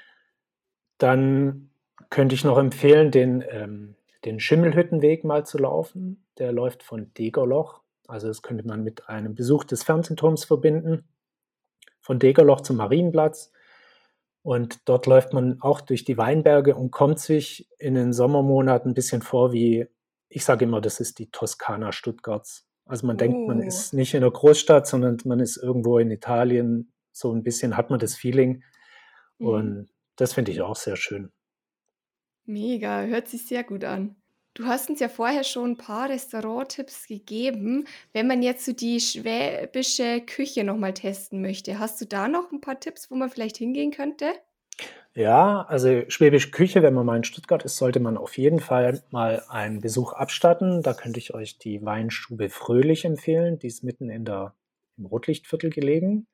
Dann 0.98 1.72
könnte 2.10 2.36
ich 2.36 2.46
noch 2.46 2.58
empfehlen, 2.58 3.12
den, 3.12 3.44
ähm, 3.50 3.96
den 4.24 4.40
Schimmelhüttenweg 4.40 5.26
mal 5.26 5.46
zu 5.46 5.58
laufen. 5.58 6.26
Der 6.38 6.54
läuft 6.54 6.82
von 6.82 7.14
Degerloch. 7.14 7.82
Also 8.08 8.28
das 8.28 8.42
könnte 8.42 8.66
man 8.66 8.84
mit 8.84 9.10
einem 9.10 9.36
Besuch 9.36 9.66
des 9.66 9.84
Fernsehturms 9.84 10.46
verbinden. 10.46 11.08
Von 12.06 12.20
Degerloch 12.20 12.62
zum 12.62 12.78
Marienplatz. 12.78 13.52
Und 14.44 14.88
dort 14.88 15.08
läuft 15.08 15.34
man 15.34 15.60
auch 15.62 15.82
durch 15.82 16.06
die 16.06 16.20
Weinberge 16.20 16.76
und 16.76 16.92
kommt 16.92 17.20
sich 17.20 17.68
in 17.80 17.96
den 17.96 18.14
Sommermonaten 18.14 18.92
ein 18.92 18.94
bisschen 18.94 19.24
vor 19.24 19.54
wie, 19.54 19.88
ich 20.30 20.46
sage 20.46 20.66
immer, 20.66 20.82
das 20.82 21.00
ist 21.00 21.18
die 21.18 21.32
Toskana 21.32 21.92
Stuttgarts. 21.92 22.68
Also 22.86 23.08
man 23.08 23.18
denkt, 23.18 23.48
man 23.48 23.60
oh. 23.60 23.64
ist 23.64 23.96
nicht 23.96 24.14
in 24.14 24.22
einer 24.22 24.32
Großstadt, 24.32 24.86
sondern 24.86 25.18
man 25.26 25.40
ist 25.40 25.58
irgendwo 25.58 25.98
in 25.98 26.12
Italien. 26.12 26.94
So 27.12 27.34
ein 27.34 27.42
bisschen 27.42 27.76
hat 27.76 27.90
man 27.90 27.98
das 27.98 28.14
Feeling. 28.14 28.64
Mhm. 29.40 29.48
Und 29.48 29.90
das 30.16 30.34
finde 30.34 30.52
ich 30.52 30.62
auch 30.62 30.76
sehr 30.76 30.98
schön. 30.98 31.32
Mega, 32.44 33.02
hört 33.02 33.28
sich 33.28 33.48
sehr 33.48 33.64
gut 33.64 33.84
an. 33.84 34.16
Du 34.56 34.68
hast 34.68 34.90
uns 34.90 35.02
ja 35.02 35.10
vorher 35.10 35.44
schon 35.44 35.72
ein 35.72 35.78
paar 35.78 36.10
Restauranttipps 36.10 37.08
gegeben. 37.08 37.86
Wenn 38.14 38.26
man 38.26 38.42
jetzt 38.42 38.64
so 38.64 38.72
die 38.72 39.02
schwäbische 39.02 40.22
Küche 40.22 40.64
nochmal 40.64 40.94
testen 40.94 41.42
möchte, 41.42 41.78
hast 41.78 42.00
du 42.00 42.06
da 42.06 42.30
noch 42.30 42.54
ein 42.54 42.62
paar 42.62 42.80
Tipps, 42.80 43.12
wo 43.12 43.16
man 43.16 43.30
vielleicht 43.30 43.58
hingehen 43.58 43.92
könnte? 43.92 44.32
Ja, 45.14 45.64
also 45.64 46.04
schwäbische 46.08 46.52
Küche, 46.52 46.82
wenn 46.84 46.94
man 46.94 47.06
mal 47.06 47.18
in 47.18 47.26
Stuttgart 47.26 47.66
ist, 47.66 47.76
sollte 47.76 48.00
man 48.00 48.16
auf 48.16 48.38
jeden 48.38 48.62
Fall 48.62 49.04
mal 49.12 49.44
einen 49.50 49.82
Besuch 49.82 50.14
abstatten. 50.14 50.82
Da 50.82 50.94
könnte 50.94 51.20
ich 51.20 51.34
euch 51.34 51.58
die 51.58 51.84
Weinstube 51.84 52.50
Fröhlich 52.50 53.04
empfehlen. 53.04 53.60
Die 53.60 53.68
ist 53.68 53.84
mitten 53.84 54.10
in 54.10 54.24
der, 54.24 54.56
im 54.98 55.06
Rotlichtviertel 55.06 55.70
gelegen. 55.70 56.28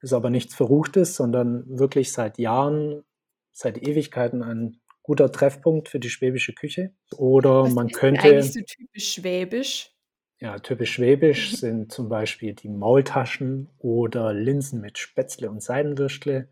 Ist 0.00 0.14
aber 0.14 0.30
nichts 0.30 0.54
Verruchtes, 0.54 1.16
sondern 1.16 1.64
wirklich 1.78 2.12
seit 2.12 2.38
Jahren, 2.38 3.04
seit 3.52 3.76
Ewigkeiten 3.86 4.42
ein 4.42 4.80
guter 5.08 5.32
Treffpunkt 5.32 5.88
für 5.88 5.98
die 5.98 6.10
schwäbische 6.10 6.52
Küche. 6.52 6.92
Oder 7.16 7.62
Was 7.62 7.72
man 7.72 7.88
könnte. 7.88 8.20
Eigentlich 8.20 8.52
so 8.52 8.60
typisch 8.60 9.14
schwäbisch. 9.14 9.90
Ja, 10.38 10.58
typisch 10.58 10.92
schwäbisch 10.92 11.52
mhm. 11.52 11.56
sind 11.56 11.92
zum 11.92 12.10
Beispiel 12.10 12.52
die 12.52 12.68
Maultaschen 12.68 13.70
oder 13.78 14.34
Linsen 14.34 14.82
mit 14.82 14.98
Spätzle 14.98 15.48
und 15.48 15.62
Seidenwürstle. 15.62 16.50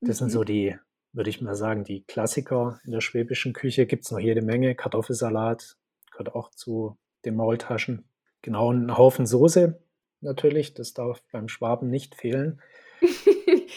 Das 0.00 0.08
mhm. 0.08 0.18
sind 0.20 0.30
so 0.30 0.40
mhm. 0.42 0.44
die, 0.44 0.76
würde 1.12 1.30
ich 1.30 1.40
mal 1.40 1.56
sagen, 1.56 1.82
die 1.82 2.04
Klassiker 2.04 2.78
in 2.84 2.92
der 2.92 3.00
schwäbischen 3.00 3.52
Küche. 3.52 3.86
Gibt 3.86 4.04
es 4.04 4.12
noch 4.12 4.20
jede 4.20 4.42
Menge. 4.42 4.76
Kartoffelsalat 4.76 5.76
gehört 6.12 6.32
auch 6.32 6.50
zu 6.50 6.96
den 7.24 7.34
Maultaschen. 7.34 8.08
Genau, 8.42 8.68
und 8.68 8.86
ein 8.86 8.96
Haufen 8.96 9.26
Soße 9.26 9.82
natürlich. 10.20 10.74
Das 10.74 10.94
darf 10.94 11.24
beim 11.32 11.48
Schwaben 11.48 11.90
nicht 11.90 12.14
fehlen. 12.14 12.62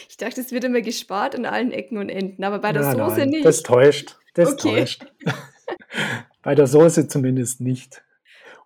ich 0.08 0.16
dachte, 0.16 0.40
es 0.40 0.52
wird 0.52 0.64
immer 0.64 0.80
gespart 0.80 1.34
an 1.34 1.46
allen 1.46 1.72
Ecken 1.72 1.98
und 1.98 2.08
Enden, 2.08 2.44
aber 2.44 2.58
bei 2.58 2.72
der 2.72 2.82
nein, 2.82 2.96
Soße 2.96 3.20
nein, 3.20 3.30
nicht. 3.30 3.44
Das 3.44 3.62
täuscht. 3.62 4.16
Das 4.34 4.52
okay. 4.52 4.80
täuscht. 4.80 5.06
bei 6.42 6.54
der 6.54 6.66
Soße 6.66 7.08
zumindest 7.08 7.60
nicht. 7.60 8.02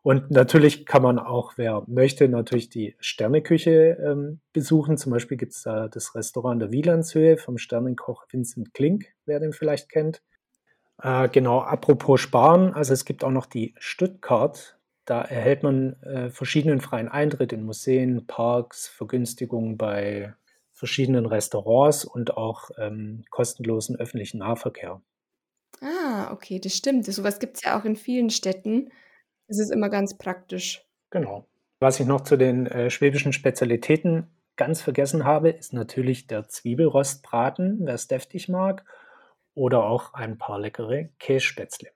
Und 0.02 0.32
natürlich 0.32 0.84
kann 0.84 1.02
man 1.02 1.20
auch, 1.20 1.52
wer 1.56 1.84
möchte, 1.86 2.28
natürlich 2.28 2.68
die 2.68 2.96
Sterneküche 2.98 3.98
ähm, 4.04 4.40
besuchen. 4.52 4.98
Zum 4.98 5.12
Beispiel 5.12 5.36
gibt 5.36 5.52
es 5.52 5.62
da 5.62 5.86
das 5.86 6.16
Restaurant 6.16 6.60
der 6.60 6.72
Wielandshöhe 6.72 7.36
vom 7.36 7.56
Sternenkoch 7.56 8.26
Vincent 8.28 8.74
Klink, 8.74 9.06
wer 9.26 9.38
den 9.38 9.52
vielleicht 9.52 9.88
kennt. 9.88 10.20
Äh, 11.00 11.28
genau, 11.28 11.60
apropos 11.60 12.20
Sparen, 12.20 12.74
also 12.74 12.92
es 12.92 13.04
gibt 13.04 13.22
auch 13.22 13.30
noch 13.30 13.46
die 13.46 13.74
Stuttgart. 13.78 14.76
Da 15.04 15.22
erhält 15.22 15.62
man 15.62 15.94
äh, 16.02 16.30
verschiedenen 16.30 16.80
freien 16.80 17.08
Eintritt 17.08 17.52
in 17.52 17.64
Museen, 17.64 18.26
Parks, 18.26 18.88
Vergünstigungen 18.88 19.76
bei 19.76 20.34
verschiedenen 20.82 21.26
Restaurants 21.26 22.04
und 22.04 22.36
auch 22.36 22.72
ähm, 22.76 23.22
kostenlosen 23.30 23.94
öffentlichen 23.94 24.38
Nahverkehr. 24.38 25.00
Ah, 25.80 26.32
okay, 26.32 26.58
das 26.58 26.76
stimmt. 26.76 27.06
Sowas 27.06 27.38
gibt 27.38 27.56
es 27.56 27.62
ja 27.62 27.78
auch 27.78 27.84
in 27.84 27.94
vielen 27.94 28.30
Städten. 28.30 28.90
Das 29.46 29.60
ist 29.60 29.70
immer 29.70 29.90
ganz 29.90 30.18
praktisch. 30.18 30.84
Genau. 31.10 31.46
Was 31.78 32.00
ich 32.00 32.06
noch 32.06 32.22
zu 32.22 32.36
den 32.36 32.66
äh, 32.66 32.90
schwäbischen 32.90 33.32
Spezialitäten 33.32 34.26
ganz 34.56 34.82
vergessen 34.82 35.22
habe, 35.22 35.50
ist 35.50 35.72
natürlich 35.72 36.26
der 36.26 36.48
Zwiebelrostbraten, 36.48 37.78
wer 37.82 37.94
es 37.94 38.08
deftig 38.08 38.48
mag, 38.48 38.84
oder 39.54 39.84
auch 39.84 40.14
ein 40.14 40.36
paar 40.36 40.58
leckere 40.58 41.10
Kässpätzle. 41.20 41.90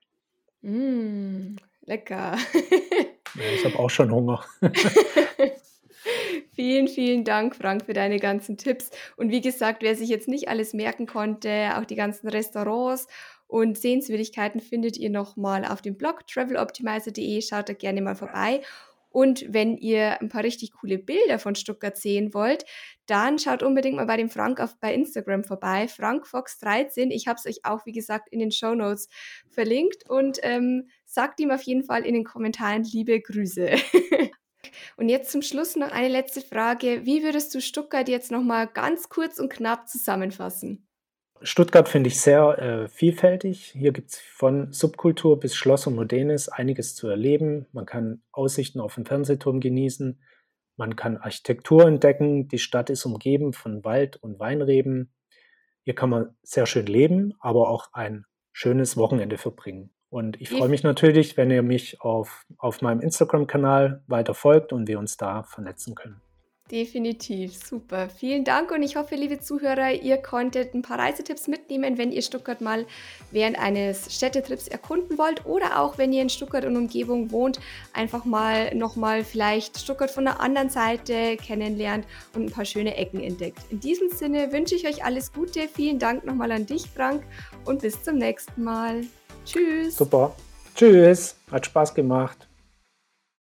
Mm, 0.61 1.57
lecker. 1.81 2.37
ja, 3.35 3.43
ich 3.53 3.65
habe 3.65 3.79
auch 3.79 3.89
schon 3.89 4.11
Hunger. 4.11 4.45
Vielen, 6.57 6.87
vielen 6.87 7.23
Dank, 7.23 7.55
Frank, 7.55 7.85
für 7.85 7.93
deine 7.93 8.17
ganzen 8.17 8.57
Tipps. 8.57 8.89
Und 9.15 9.29
wie 9.29 9.41
gesagt, 9.41 9.83
wer 9.83 9.95
sich 9.95 10.09
jetzt 10.09 10.27
nicht 10.27 10.49
alles 10.49 10.73
merken 10.73 11.05
konnte, 11.05 11.77
auch 11.77 11.85
die 11.85 11.93
ganzen 11.93 12.27
Restaurants 12.27 13.05
und 13.45 13.77
Sehenswürdigkeiten 13.77 14.59
findet 14.59 14.97
ihr 14.97 15.11
nochmal 15.11 15.65
auf 15.65 15.83
dem 15.83 15.97
Blog 15.97 16.25
traveloptimizer.de. 16.25 17.43
Schaut 17.43 17.69
da 17.69 17.73
gerne 17.73 18.01
mal 18.01 18.15
vorbei. 18.15 18.61
Und 19.11 19.45
wenn 19.47 19.77
ihr 19.77 20.19
ein 20.19 20.29
paar 20.29 20.43
richtig 20.43 20.71
coole 20.71 20.97
Bilder 20.97 21.37
von 21.37 21.53
Stuttgart 21.53 21.95
sehen 21.95 22.33
wollt, 22.33 22.65
dann 23.05 23.37
schaut 23.37 23.61
unbedingt 23.61 23.97
mal 23.97 24.07
bei 24.07 24.17
dem 24.17 24.31
Frank 24.31 24.59
auf, 24.59 24.79
bei 24.79 24.95
Instagram 24.95 25.43
vorbei. 25.43 25.85
FrankFox13. 25.85 27.11
Ich 27.11 27.27
habe 27.27 27.37
es 27.37 27.45
euch 27.45 27.65
auch, 27.65 27.85
wie 27.85 27.91
gesagt, 27.91 28.29
in 28.31 28.39
den 28.39 28.51
Show 28.51 28.73
Notes 28.73 29.09
verlinkt 29.47 30.09
und 30.09 30.39
ähm, 30.41 30.89
sagt 31.05 31.39
ihm 31.39 31.51
auf 31.51 31.61
jeden 31.61 31.83
Fall 31.83 32.03
in 32.03 32.15
den 32.15 32.23
Kommentaren 32.23 32.83
liebe 32.83 33.21
Grüße. 33.21 33.75
und 34.95 35.09
jetzt 35.09 35.31
zum 35.31 35.41
Schluss 35.41 35.75
noch 35.75 35.91
eine 35.91 36.09
letzte 36.09 36.41
Frage. 36.41 37.05
Wie 37.05 37.23
würdest 37.23 37.53
du 37.53 37.61
Stuttgart 37.61 38.07
jetzt 38.07 38.31
nochmal 38.31 38.67
ganz 38.67 39.09
kurz 39.09 39.39
und 39.39 39.49
knapp 39.49 39.87
zusammenfassen? 39.87 40.87
Stuttgart 41.41 41.87
finde 41.87 42.07
ich 42.07 42.19
sehr 42.19 42.57
äh, 42.57 42.87
vielfältig. 42.87 43.65
Hier 43.77 43.91
gibt 43.91 44.11
es 44.11 44.19
von 44.19 44.73
Subkultur 44.73 45.39
bis 45.39 45.55
Schloss 45.55 45.85
und 45.85 45.95
Modernes 45.95 46.49
einiges 46.49 46.95
zu 46.95 47.07
erleben. 47.07 47.67
Man 47.71 47.85
kann 47.85 48.23
Aussichten 48.31 48.79
auf 48.79 48.95
den 48.95 49.05
Fernsehturm 49.05 49.59
genießen. 49.59 50.19
Man 50.77 50.95
kann 50.95 51.17
Architektur 51.17 51.85
entdecken. 51.85 52.47
Die 52.47 52.59
Stadt 52.59 52.89
ist 52.89 53.05
umgeben 53.05 53.53
von 53.53 53.83
Wald 53.83 54.17
und 54.17 54.39
Weinreben. 54.39 55.13
Hier 55.83 55.95
kann 55.95 56.09
man 56.09 56.35
sehr 56.43 56.65
schön 56.65 56.87
leben, 56.87 57.33
aber 57.39 57.69
auch 57.69 57.93
ein 57.93 58.25
schönes 58.51 58.97
Wochenende 58.97 59.37
verbringen. 59.37 59.91
Und 60.09 60.39
ich 60.39 60.49
freue 60.49 60.69
mich 60.69 60.83
natürlich, 60.83 61.35
wenn 61.35 61.51
ihr 61.51 61.61
mich 61.61 62.01
auf, 62.01 62.45
auf 62.57 62.81
meinem 62.81 63.01
Instagram-Kanal 63.01 64.03
weiter 64.07 64.33
folgt 64.33 64.71
und 64.71 64.87
wir 64.87 64.99
uns 64.99 65.17
da 65.17 65.43
vernetzen 65.43 65.95
können. 65.95 66.21
Definitiv, 66.71 67.55
super. 67.55 68.09
Vielen 68.09 68.43
Dank 68.43 68.71
und 68.71 68.83
ich 68.83 68.97
hoffe, 68.97 69.15
liebe 69.15 69.39
Zuhörer, 69.39 69.93
ihr 69.93 70.17
konntet 70.17 70.73
ein 70.73 70.81
paar 70.81 70.99
Reisetipps 70.99 71.47
mitnehmen, 71.47 71.97
wenn 71.97 72.11
ihr 72.11 72.21
Stuttgart 72.21 72.59
mal 72.59 72.85
während 73.31 73.57
eines 73.57 74.13
Städtetrips 74.13 74.67
erkunden 74.67 75.17
wollt 75.17 75.45
oder 75.45 75.79
auch 75.79 75.97
wenn 75.97 76.11
ihr 76.11 76.21
in 76.21 76.29
Stuttgart 76.29 76.65
und 76.65 76.75
Umgebung 76.75 77.31
wohnt, 77.31 77.61
einfach 77.93 78.25
mal 78.25 78.75
nochmal 78.75 79.23
vielleicht 79.23 79.79
Stuttgart 79.79 80.11
von 80.11 80.25
der 80.25 80.41
anderen 80.41 80.69
Seite 80.69 81.37
kennenlernt 81.37 82.05
und 82.35 82.47
ein 82.47 82.51
paar 82.51 82.65
schöne 82.65 82.97
Ecken 82.97 83.21
entdeckt. 83.21 83.59
In 83.69 83.79
diesem 83.79 84.09
Sinne 84.09 84.51
wünsche 84.51 84.75
ich 84.75 84.85
euch 84.85 85.05
alles 85.05 85.31
Gute. 85.31 85.69
Vielen 85.73 85.99
Dank 85.99 86.25
nochmal 86.25 86.51
an 86.51 86.65
dich, 86.65 86.89
Frank, 86.89 87.23
und 87.63 87.81
bis 87.81 88.03
zum 88.03 88.17
nächsten 88.17 88.61
Mal. 88.61 89.03
Tschüss. 89.47 89.97
Super. 89.97 90.35
Tschüss. 90.75 91.35
Hat 91.51 91.65
Spaß 91.65 91.93
gemacht. 91.93 92.47